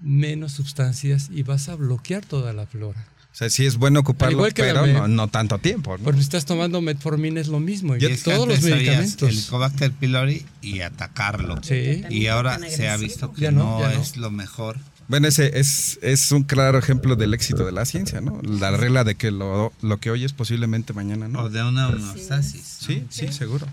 [0.00, 3.06] menos sustancias y vas a bloquear toda la flora.
[3.36, 5.98] O sea, sí es bueno ocuparlo, igual que la pero no, no tanto tiempo.
[5.98, 6.04] ¿no?
[6.04, 7.94] Porque si estás tomando metformina es lo mismo.
[7.94, 9.28] Y, es todos los medicamentos.
[9.28, 11.62] Helicobacter pylori y atacarlo.
[11.62, 12.02] Sí.
[12.08, 14.00] Y ahora se ha visto que Ya no, no, ya no.
[14.00, 14.78] es lo mejor.
[15.08, 18.40] Bueno, ese es, es un claro ejemplo del éxito de la ciencia, ¿no?
[18.40, 21.50] La regla de que lo, lo que hoy es posiblemente mañana, O ¿no?
[21.50, 22.78] de una homeostasis.
[22.80, 22.86] ¿no?
[22.86, 23.66] Sí, sí, seguro.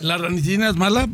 [0.00, 1.08] ¿La ranitidina es mala?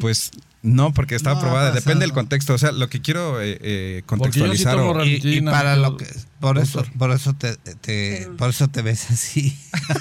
[0.00, 0.30] Pues
[0.62, 1.72] no, porque está No, aprobada.
[1.72, 2.54] Depende del contexto.
[2.54, 4.76] O sea, lo que quiero eh, eh, Porque yo sí contextualizar.
[4.76, 6.06] tomo Y, y para lo que
[6.38, 9.56] por eso por eso te, te- por eso te ves así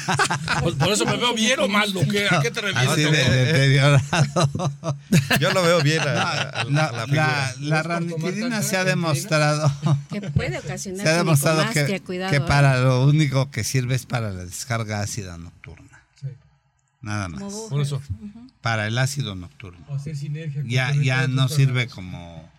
[0.63, 2.25] Por, por eso me veo bien o mal, ¿o qué?
[2.31, 2.89] ¿A qué te refieres?
[2.89, 3.99] así de deteriorado
[5.39, 9.71] yo lo veo bien a, a- a la, la la, la ranitidina se ha demostrado
[10.11, 12.41] Que puede ocasionar se ha demostrado que, cuidado, que ¿eh?
[12.41, 15.90] para lo único que sirve es para la descarga ácida nocturna
[17.01, 17.53] nada más.
[17.79, 18.01] Eso.
[18.61, 19.85] Para el ácido nocturno.
[19.89, 20.63] O hacer sinergia.
[20.65, 22.49] Ya, ya no sirve como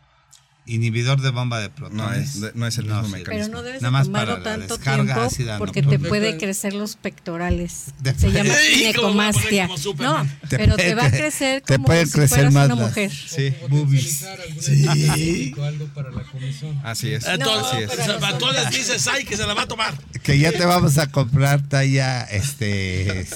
[0.64, 2.36] inhibidor de bomba de protones.
[2.36, 3.18] No es- no es el mismo sirve.
[3.18, 3.46] mecanismo.
[3.46, 6.72] Pero no debes Nada más tomarlo para tanto descarga tiempo ácida porque te puede crecer
[6.72, 7.86] los pectorales.
[8.00, 9.68] De- Se llama Ey, ¿cómo va a poner ginecomastia.
[9.98, 12.74] No, pero te va a puede- crecer te como pueden si crecer fueras más una
[12.76, 13.10] las- mujer.
[13.12, 14.22] Sí, Boobies.
[14.22, 16.80] Algo para la comezón.
[16.84, 17.26] así es.
[17.26, 17.90] Entonces, así es.
[17.90, 19.94] pero- o sea, entonces dices, ay, que se la va a tomar.
[20.22, 23.26] Que ya te vamos a comprar talla, este,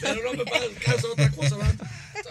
[0.00, 1.74] Pero no me pasa el caso, otra cosa, ¿verdad?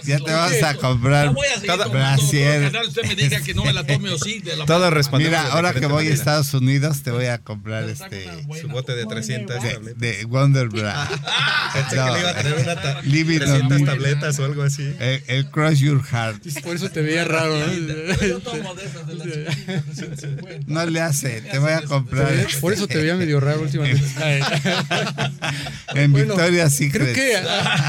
[0.05, 2.61] Ya te vamos a comprar No voy a seguir tomando, brasier.
[2.63, 4.39] doctor, canal, usted me diga que no me la tome o sí.
[4.39, 6.13] De la Todo respondemos Mira, ahora que voy a.
[6.13, 8.25] Estados Unidos te voy a comprar este.
[8.61, 9.99] Su bote de 300 de, tabletas.
[9.99, 11.07] de Wonder Bra.
[11.73, 13.85] Pensé que le iba a traer una ta- Living on 300 me.
[13.85, 14.93] tabletas o algo así.
[14.99, 16.43] El, el Crush Your Heart.
[16.63, 17.57] Por eso te veía raro.
[17.57, 17.65] ¿no?
[18.27, 20.65] Yo tomo de esas de las chiquitas de 150.
[20.67, 24.01] No le hace, te voy a comprar Por eso te veía medio raro últimamente.
[25.95, 27.13] en Bueno, Victoria Secret.
[27.13, 27.47] Creo que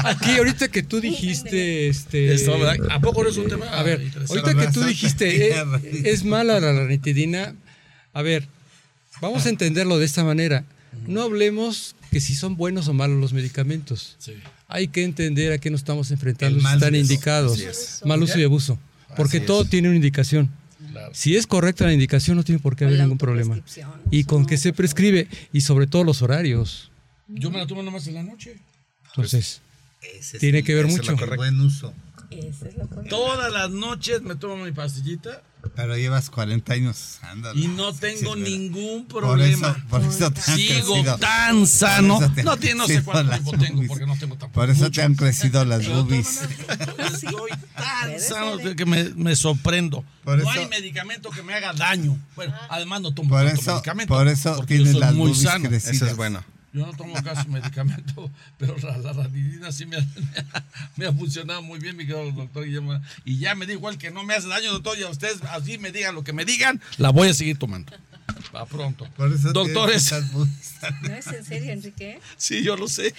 [0.09, 2.91] aquí ahorita que tú dijiste, este.
[2.91, 3.67] ¿A poco no es un tema?
[3.67, 7.55] a ver, ahorita que tú dijiste eh, es mala la ranitidina,
[8.13, 8.47] a ver,
[9.21, 10.65] vamos a entenderlo de esta manera.
[11.05, 14.15] No hablemos que si son buenos o malos los medicamentos.
[14.19, 14.33] Sí.
[14.67, 18.01] Hay que entender a qué nos estamos enfrentando, si están indicados, es.
[18.05, 18.79] mal uso y abuso,
[19.15, 20.49] porque todo tiene una indicación.
[20.91, 21.11] Claro.
[21.13, 23.59] Si es correcta la indicación, no tiene por qué haber ningún problema.
[24.11, 26.91] Y con no qué se prescribe, y sobre todo los horarios.
[27.27, 28.57] Yo me la tomo nomás en la noche.
[29.09, 29.61] Entonces,
[30.01, 31.11] Ese es tiene el- que ver es mucho.
[31.11, 31.35] lo correcto.
[31.37, 31.93] buen uso.
[32.29, 32.57] Es.
[33.09, 35.41] Todas las noches me tomo mi pastillita
[35.75, 37.57] Pero llevas 40 años andando.
[37.59, 39.69] y no tengo Sí, es ningún Por problema.
[39.69, 41.17] eso, por eso te han Sigo crecido.
[41.19, 42.15] tan sano.
[42.15, 43.89] por eso te No, han tiene, no sé crecido cuánto las tiempo tengo boobies.
[43.89, 44.53] porque no tengo tampoco.
[44.61, 44.91] Por eso mucho.
[44.91, 46.41] te han crecido las boobies.
[46.41, 48.75] Estoy tan sano ¿eh?
[48.75, 50.03] que me, me sorprendo.
[50.25, 52.17] Por no eso- hay medicamento que me haga daño.
[52.35, 54.13] Bueno, además no tomo Por tanto eso, medicamento.
[54.13, 55.69] por eso tienes las muy boobies sano.
[55.69, 55.95] crecidas.
[55.95, 56.43] Eso es bueno.
[56.77, 60.05] Yo no tomo casi medicamento, pero la, la ranitidina sí me ha,
[60.95, 63.01] me, funcionado muy bien, mi querido doctor Guillermo.
[63.25, 65.77] Y ya me da igual que no me hace daño, doctor, y a ustedes así
[65.79, 67.91] me digan lo que me digan, la voy a seguir tomando.
[68.55, 69.07] Va pronto.
[69.53, 70.11] Doctores.
[71.01, 72.19] ¿No es en serio, Enrique?
[72.37, 73.13] sí, yo lo sé.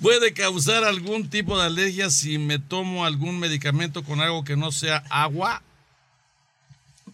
[0.00, 4.72] Puede causar algún tipo de alergia si me tomo algún medicamento con algo que no
[4.72, 5.62] sea agua.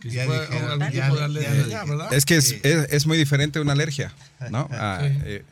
[0.01, 1.89] Que si Ya fuera dijeron, algún ya- tipo de ya alergia, dijeron.
[1.91, 2.13] ¿verdad?
[2.15, 4.13] Es que es, es muy diferente una alergia,
[4.51, 4.69] ¿no?
[4.73, 5.45] Ah, eh,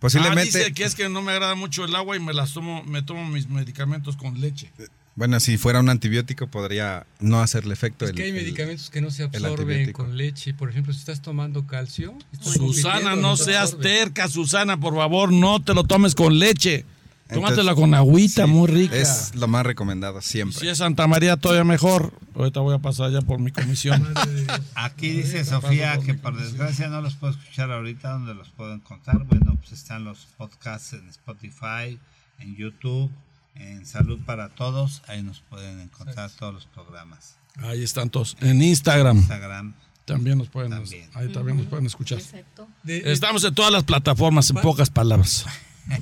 [0.00, 2.54] Ah, posiblemente, dice que es que no me agrada mucho el agua y me las
[2.54, 4.70] tomo, me tomo mis medicamentos con leche.
[5.14, 8.06] bueno, si fuera un antibiótico podría no hacerle efecto.
[8.06, 10.54] Es el- que hay el- medicamentos que no se absorben con leche.
[10.54, 12.16] Por ejemplo, si estás tomando calcio.
[12.32, 13.82] estás Susana, no se seas absorbe.
[13.84, 16.86] terca, Susana, por favor, no te lo tomes con leche.
[17.30, 18.96] Entonces, Tómatela con agüita, sí, muy rica.
[18.96, 20.58] Es lo más recomendado Y siempre.
[20.58, 22.12] si es Santa María, todavía mejor.
[22.34, 24.06] Ahorita voy a pasar ya por mi comisión.
[24.74, 28.10] Aquí dice Sofía que por desgracia no los puedo escuchar ahorita.
[28.12, 29.24] ¿Dónde los puedo encontrar?
[29.24, 31.98] Bueno, pues están los podcasts en Spotify,
[32.38, 33.10] en YouTube,
[33.54, 35.02] en Salud para Todos.
[35.06, 37.36] Ahí nos pueden encontrar todos los programas.
[37.58, 38.36] Ahí están todos.
[38.40, 39.74] En Instagram Instagram.
[40.04, 41.08] también nos pueden, También.
[41.14, 42.18] ahí también nos pueden escuchar.
[42.18, 42.66] Exacto.
[42.86, 45.46] Estamos en todas las plataformas, en pocas palabras.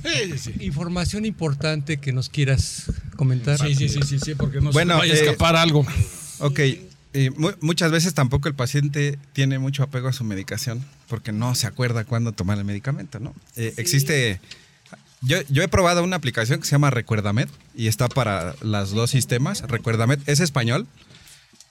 [0.03, 0.65] Sí, sí, sí.
[0.65, 3.57] Información importante que nos quieras comentar.
[3.59, 5.85] Sí, sí, sí, sí, sí, porque no Bueno, se vaya a eh, escapar algo.
[6.39, 6.59] Ok,
[7.13, 11.55] y mu- muchas veces tampoco el paciente tiene mucho apego a su medicación porque no
[11.55, 13.33] se acuerda cuándo tomar el medicamento, ¿no?
[13.55, 14.39] Eh, Existe,
[15.21, 19.09] yo, yo he probado una aplicación que se llama Recuerdamed y está para los dos
[19.09, 19.61] sistemas.
[19.67, 20.85] Recuerdamed es español,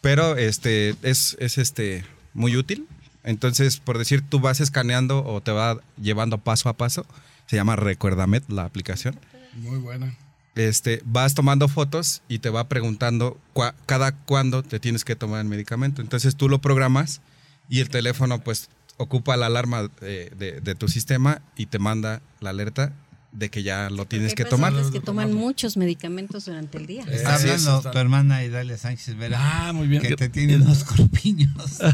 [0.00, 2.04] pero este es, es este
[2.34, 2.86] muy útil.
[3.24, 7.06] Entonces, por decir, tú vas escaneando o te va llevando paso a paso.
[7.48, 9.18] Se llama Recuerdamed la aplicación
[9.54, 10.14] Muy buena.
[10.54, 15.40] este, vas tomando fotos y te va preguntando cua- cada cuándo te tienes que tomar
[15.40, 16.02] el medicamento.
[16.02, 17.20] Entonces tú lo programas
[17.68, 18.68] y el teléfono pues
[18.98, 22.92] ocupa la alarma de, de- de tu sistema y te manda la alerta
[23.30, 24.72] de que ya lo tienes que tomar.
[24.90, 27.04] que toman muchos medicamentos durante el día.
[27.08, 27.90] Está Así es, hablando está.
[27.92, 29.38] tu hermana Idalia Sánchez Vera.
[29.40, 30.02] Ah, muy bien.
[30.02, 31.52] Que te tiene unos corpiños.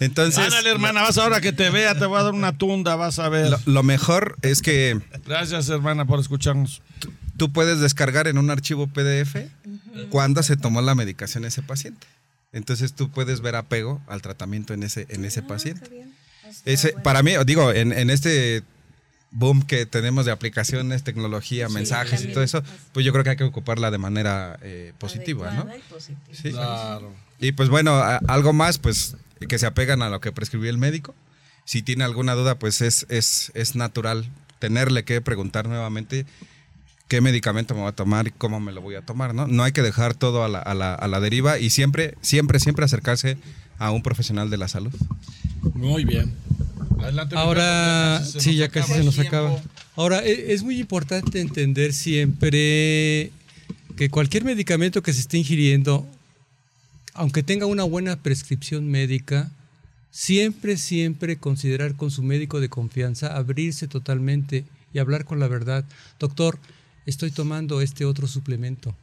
[0.00, 3.18] Entonces, Ándale, hermana, vas ahora que te vea, te voy a dar una tunda, vas
[3.18, 3.50] a ver.
[3.50, 6.82] lo, lo mejor es que Gracias, hermana, por escucharnos.
[7.36, 9.36] tú puedes descargar en un archivo PDF
[10.10, 12.06] cuándo se tomó la medicación ese paciente.
[12.52, 15.90] Entonces tú puedes ver apego al tratamiento en ese, en ese paciente.
[16.64, 18.62] Ese, para mí, digo, en, en este
[19.30, 23.36] boom que tenemos de aplicaciones, tecnología, mensajes y todo eso, pues yo creo que hay
[23.36, 25.62] que ocuparla de manera eh, positiva, ¿no?
[25.62, 26.20] Adecuada y positiva.
[26.32, 26.50] Sí.
[26.52, 27.12] Claro.
[27.40, 29.16] Y pues bueno, a- algo más, pues
[29.48, 31.14] que se apegan a lo que prescribió el médico.
[31.64, 36.26] Si tiene alguna duda, pues es, es, es natural tenerle que preguntar nuevamente
[37.08, 39.46] qué medicamento me voy a tomar y cómo me lo voy a tomar, ¿no?
[39.46, 42.60] No hay que dejar todo a la, a la, a la deriva y siempre, siempre,
[42.60, 43.36] siempre acercarse
[43.78, 44.92] a un profesional de la salud.
[45.74, 46.32] Muy bien.
[47.00, 47.36] Adelante.
[47.36, 49.62] Ahora, Ricardo, ya casi se sí, nos ya casi acaba se nos acaba.
[49.96, 53.30] Ahora, e- es muy importante entender siempre
[53.96, 56.06] que cualquier medicamento que se esté ingiriendo,
[57.16, 59.50] aunque tenga una buena prescripción médica,
[60.10, 65.84] siempre, siempre considerar con su médico de confianza, abrirse totalmente y hablar con la verdad.
[66.18, 66.58] Doctor,
[67.04, 68.94] estoy tomando este otro suplemento.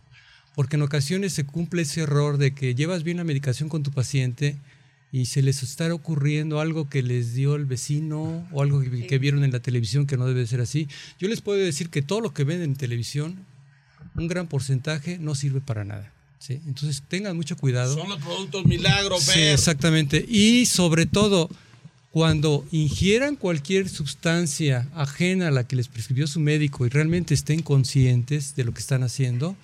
[0.55, 3.91] Porque en ocasiones se cumple ese error de que llevas bien la medicación con tu
[3.91, 4.55] paciente
[5.11, 9.19] y se les está ocurriendo algo que les dio el vecino o algo que, que
[9.19, 10.87] vieron en la televisión que no debe ser así.
[11.19, 13.37] Yo les puedo decir que todo lo que ven en televisión,
[14.15, 16.12] un gran porcentaje no sirve para nada.
[16.45, 16.59] ¿Sí?
[16.67, 17.95] Entonces tengan mucho cuidado.
[17.95, 20.25] Son los productos milagro, Sí, exactamente.
[20.27, 21.49] Y sobre todo,
[22.11, 27.61] cuando ingieran cualquier sustancia ajena a la que les prescribió su médico y realmente estén
[27.61, 29.55] conscientes de lo que están haciendo,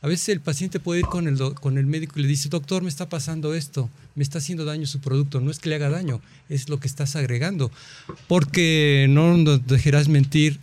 [0.00, 2.82] a veces el paciente puede ir con el, con el médico y le dice, doctor,
[2.82, 5.40] me está pasando esto, me está haciendo daño su producto.
[5.40, 7.70] No es que le haga daño, es lo que estás agregando.
[8.28, 10.58] Porque no nos dejarás mentir.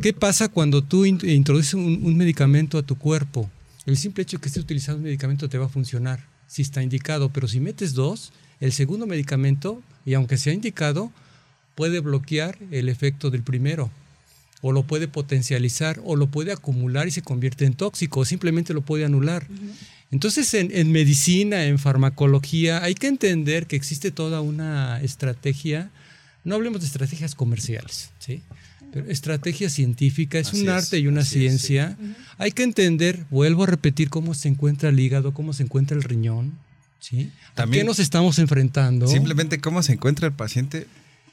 [0.00, 3.48] ¿Qué pasa cuando tú in- introduces un, un medicamento a tu cuerpo?
[3.86, 6.82] El simple hecho de que estés utilizando un medicamento te va a funcionar si está
[6.82, 11.10] indicado, pero si metes dos, el segundo medicamento, y aunque sea indicado,
[11.74, 13.90] puede bloquear el efecto del primero,
[14.60, 18.74] o lo puede potencializar, o lo puede acumular y se convierte en tóxico, o simplemente
[18.74, 19.46] lo puede anular.
[20.10, 25.90] Entonces, en, en medicina, en farmacología, hay que entender que existe toda una estrategia,
[26.44, 28.42] no hablemos de estrategias comerciales, ¿sí?
[28.92, 31.58] Pero estrategia científica es Así un es, arte y una así es, sí.
[31.68, 31.96] ciencia.
[32.38, 36.02] Hay que entender, vuelvo a repetir, cómo se encuentra el hígado, cómo se encuentra el
[36.02, 36.52] riñón,
[37.00, 37.30] ¿sí?
[37.52, 39.06] ¿A También- qué nos estamos enfrentando?
[39.08, 40.86] Simplemente cómo se encuentra el paciente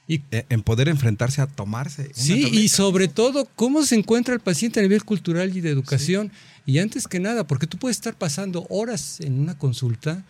[0.07, 2.03] Y- eh, en poder enfrentarse a tomarse.
[2.03, 5.69] una Sí, y sobre todo, cómo se encuentra el paciente a nivel cultural y de
[5.69, 6.31] educación.
[6.65, 10.23] Y antes que nada, porque tú puedes estar pasando horas en una consulta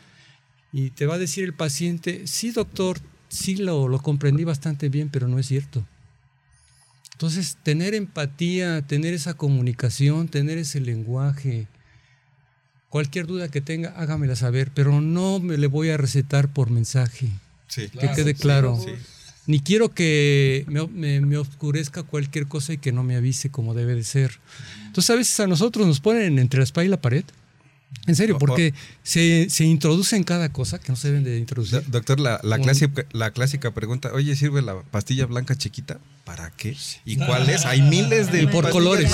[0.74, 3.00] y te va a decir el paciente, sí, doctor,
[3.30, 5.86] sí lo, lo comprendí bastante bien, pero no es cierto.
[7.20, 11.68] Entonces, tener empatía, tener esa comunicación, tener ese lenguaje,
[12.88, 17.28] cualquier duda que tenga, hágamela saber, pero no me le voy a recetar por mensaje.
[17.68, 17.90] Sí.
[17.90, 18.80] Que quede claro.
[18.82, 18.92] sí.
[19.48, 23.74] Ni quiero que me, me- me oscurezca cualquier cosa y que no me avise como
[23.74, 24.40] debe de ser.
[24.86, 27.26] Entonces a veces a nosotros nos ponen entre la espalda y la pared.
[28.06, 28.74] En serio, O- porque
[29.04, 31.84] se, se introducen cada cosa que no se deben de introducir.
[31.88, 36.00] Doctor, la, la, clásica, la clásica pregunta, oye, ¿sirve la pastilla blanca chiquita?
[36.24, 36.76] ¿Para qué?
[37.06, 37.66] ¿Y cuál es?
[37.66, 39.12] Hay miles de Y por pastillas colores.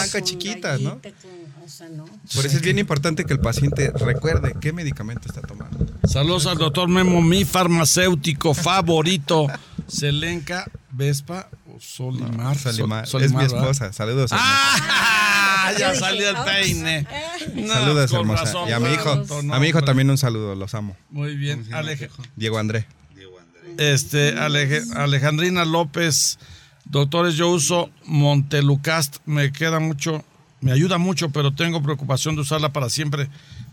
[1.66, 2.06] o sea, no.
[2.34, 5.86] Por eso es bien importante que el paciente recuerde qué medicamento está tomando.
[6.08, 9.48] Saludos al doctor Memo, mi farmacéutico favorito.
[9.88, 12.58] Selenca, Vespa o Solimar.
[12.58, 13.58] Solimar, Sol- es mi ¿verdad?
[13.60, 13.94] esposa.
[13.94, 14.32] Saludos.
[14.34, 15.12] ¡Ah!
[15.80, 17.08] Ya dije, salió el peine.
[17.56, 18.44] No, Saludos, con hermosa.
[18.44, 20.96] razón, y a mi hijo, no, a mi hijo también un saludo, los amo.
[21.10, 21.64] Muy bien.
[21.64, 22.10] ¿Cómo se llama Alej-?
[22.36, 22.86] Diego André.
[23.16, 23.74] Diego Andrés.
[23.80, 26.38] este, Alejandrina López,
[26.86, 30.24] doctores, yo uso Montelucast, me queda mucho,
[30.62, 33.30] me ayuda mucho, pero tengo preocupación de usarla para siempre.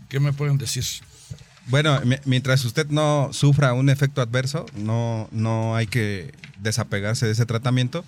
[0.08, 0.84] ¿Qué me pueden decir?
[1.68, 7.32] Bueno, mi- mientras usted no sufra un efecto adverso, no, no hay que desapegarse de
[7.32, 8.04] ese tratamiento.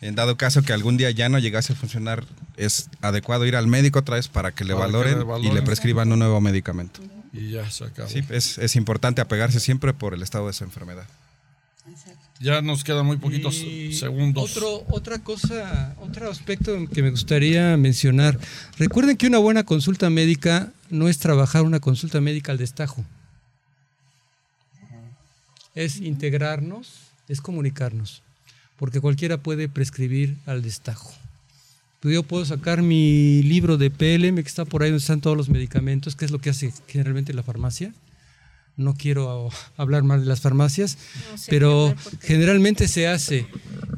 [0.00, 2.24] En dado caso que algún día ya no llegase a funcionar,
[2.56, 5.26] es adecuado ir al médico otra vez para que le Para que valoren, le y
[5.26, 5.54] valoren.
[5.54, 7.00] le prescriban un nuevo medicamento.
[7.32, 8.08] Y ya se acabó.
[8.08, 11.06] Sí, es, es importante apegarse siempre por el estado de su enfermedad.
[12.40, 14.50] Ya nos quedan muy poquitos Y segundos.
[14.56, 18.38] Otro, otra cosa, otro aspecto que me gustaría mencionar.
[18.78, 23.04] Recuerden que una buena consulta médica no es trabajar una consulta médica al destajo.
[25.74, 28.22] Es integrarnos, es comunicarnos.
[28.78, 31.12] Porque cualquiera puede prescribir al destajo.
[32.00, 35.36] Pues Yo puedo sacar mi libro de PLM que está por ahí donde están todos
[35.36, 37.92] los medicamentos, que es lo que hace generalmente la farmacia.
[38.76, 40.98] No quiero hablar mal de las farmacias,
[41.30, 43.46] No pero generalmente se hace.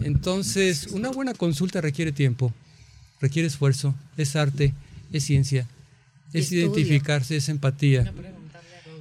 [0.01, 2.53] Entonces, una buena consulta requiere tiempo,
[3.21, 4.73] requiere esfuerzo, es arte,
[5.13, 5.67] es ciencia,
[6.39, 6.67] es estudio.
[6.67, 8.13] identificarse, es empatía.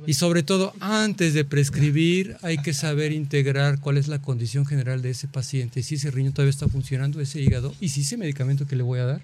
[0.08, 5.02] Y sobre todo, antes de prescribir, hay que saber integrar cuál es la condición general
[5.02, 8.68] de ese paciente, si ese riñón todavía está funcionando, ese hígado, y si ese medicamento
[8.68, 9.22] que le voy a dar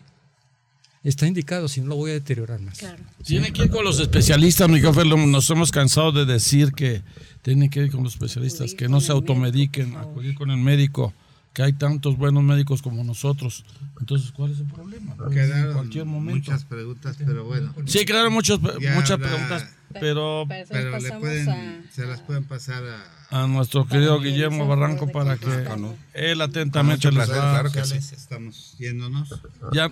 [1.04, 2.78] está indicado, si no lo voy a deteriorar más.
[2.78, 3.04] Claro.
[3.26, 5.06] Tiene que ir con los especialistas, mi jefe.
[5.06, 7.02] Nos hemos cansado de decir que
[7.42, 11.14] tiene que ir con los especialistas, que no se automediquen, acudir con el médico,
[11.54, 13.66] que hay tantos buenos médicos como nosotros.
[14.00, 15.16] Entonces, ¿cuál es el problema?
[15.32, 16.52] En cualquier momento.
[16.52, 17.74] muchas preguntas, pero bueno.
[17.86, 18.78] Sí, claro, muchas habrá-
[19.18, 22.84] preguntas, pero Pero, Pero le pueden, a- se las pueden pasar
[23.30, 23.44] a...
[23.44, 25.68] a nuestro querido que Guillermo Barranco para que
[26.14, 27.52] él atentamente Con mucho les va.
[27.62, 27.96] claro que sí.
[28.16, 29.42] Estamos yéndonos.
[29.74, 29.92] Ya.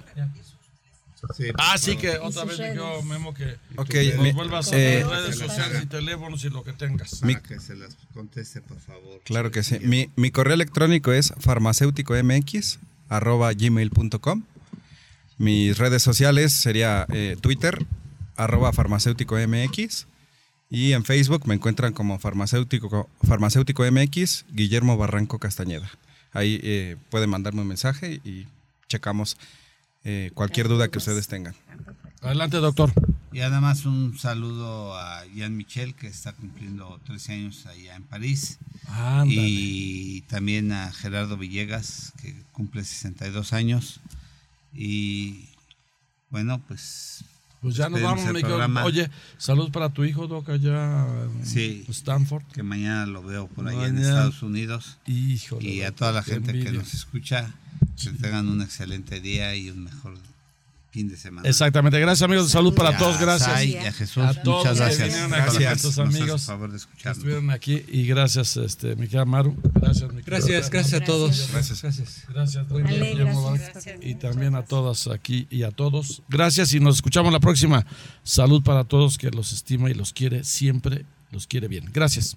[1.35, 3.01] Sí, Ah, por sí, que otra vez yo.
[3.03, 6.73] Memo, que Ok, que nos vuelvas a eh, redes sociales y teléfonos y lo que
[6.73, 7.15] tengas.
[7.19, 9.21] Para Mi- que se las conteste, por favor.
[9.25, 9.79] Claro que sí.
[9.81, 14.43] Mi, mi correo electrónico es farmacéuticomx arroba gmail.com.
[15.37, 17.85] Mis redes sociales sería eh, Twitter,
[18.35, 20.05] arroba farmacéutico MX.
[20.69, 25.89] Y en Facebook me encuentran como farmacéutico, farmacéutico MX, Guillermo Barranco Castañeda.
[26.31, 28.45] Ahí eh, pueden mandarme un mensaje y
[28.87, 29.35] checamos
[30.03, 31.55] eh, cualquier duda que ustedes tengan.
[32.21, 32.91] Adelante, doctor.
[33.31, 38.03] Y nada más un saludo a Jean Michel, que está cumpliendo 13 años allá en
[38.03, 38.57] París.
[38.87, 39.35] Ándale.
[39.35, 43.99] Y también a Gerardo Villegas, que cumple 62 años.
[44.73, 45.45] Y
[46.29, 47.23] bueno, pues.
[47.61, 48.41] Pues ya nos vamos, mi.
[48.83, 51.05] Oye, salud para tu hijo, Doc, allá
[51.37, 51.85] en Sí.
[51.89, 52.43] Stanford.
[52.53, 53.97] Que mañana lo veo por allá en.
[53.97, 54.97] Estados Unidos.
[55.05, 55.69] Híjole.
[55.69, 57.53] Y a toda la gente que nos escucha,
[58.03, 60.17] que tengan un excelente día y un mejor
[60.91, 61.47] fin de semana.
[61.47, 61.99] Exactamente.
[61.99, 62.47] Gracias, amigos.
[62.47, 63.19] de Salud para todos.
[63.19, 63.49] Gracias.
[63.49, 65.07] A Jesús, A todos muchas que gracias.
[65.07, 67.17] vinieron a estos amigos el favor de que escucharnos.
[67.17, 67.83] estuvieron aquí.
[67.87, 69.55] Y gracias, este, mi querida Maru.
[69.75, 71.49] Gracias, mi Gracias, gracias a todos.
[71.51, 71.81] Gracias.
[71.81, 72.25] Gracias.
[72.27, 73.95] Gracias, Ale, Guillermo gracias.
[74.01, 76.23] Y también a todas aquí y a todos.
[76.27, 77.85] Gracias y nos escuchamos la próxima.
[78.23, 81.89] Salud para todos que los estima y los quiere, siempre los quiere bien.
[81.93, 82.35] Gracias.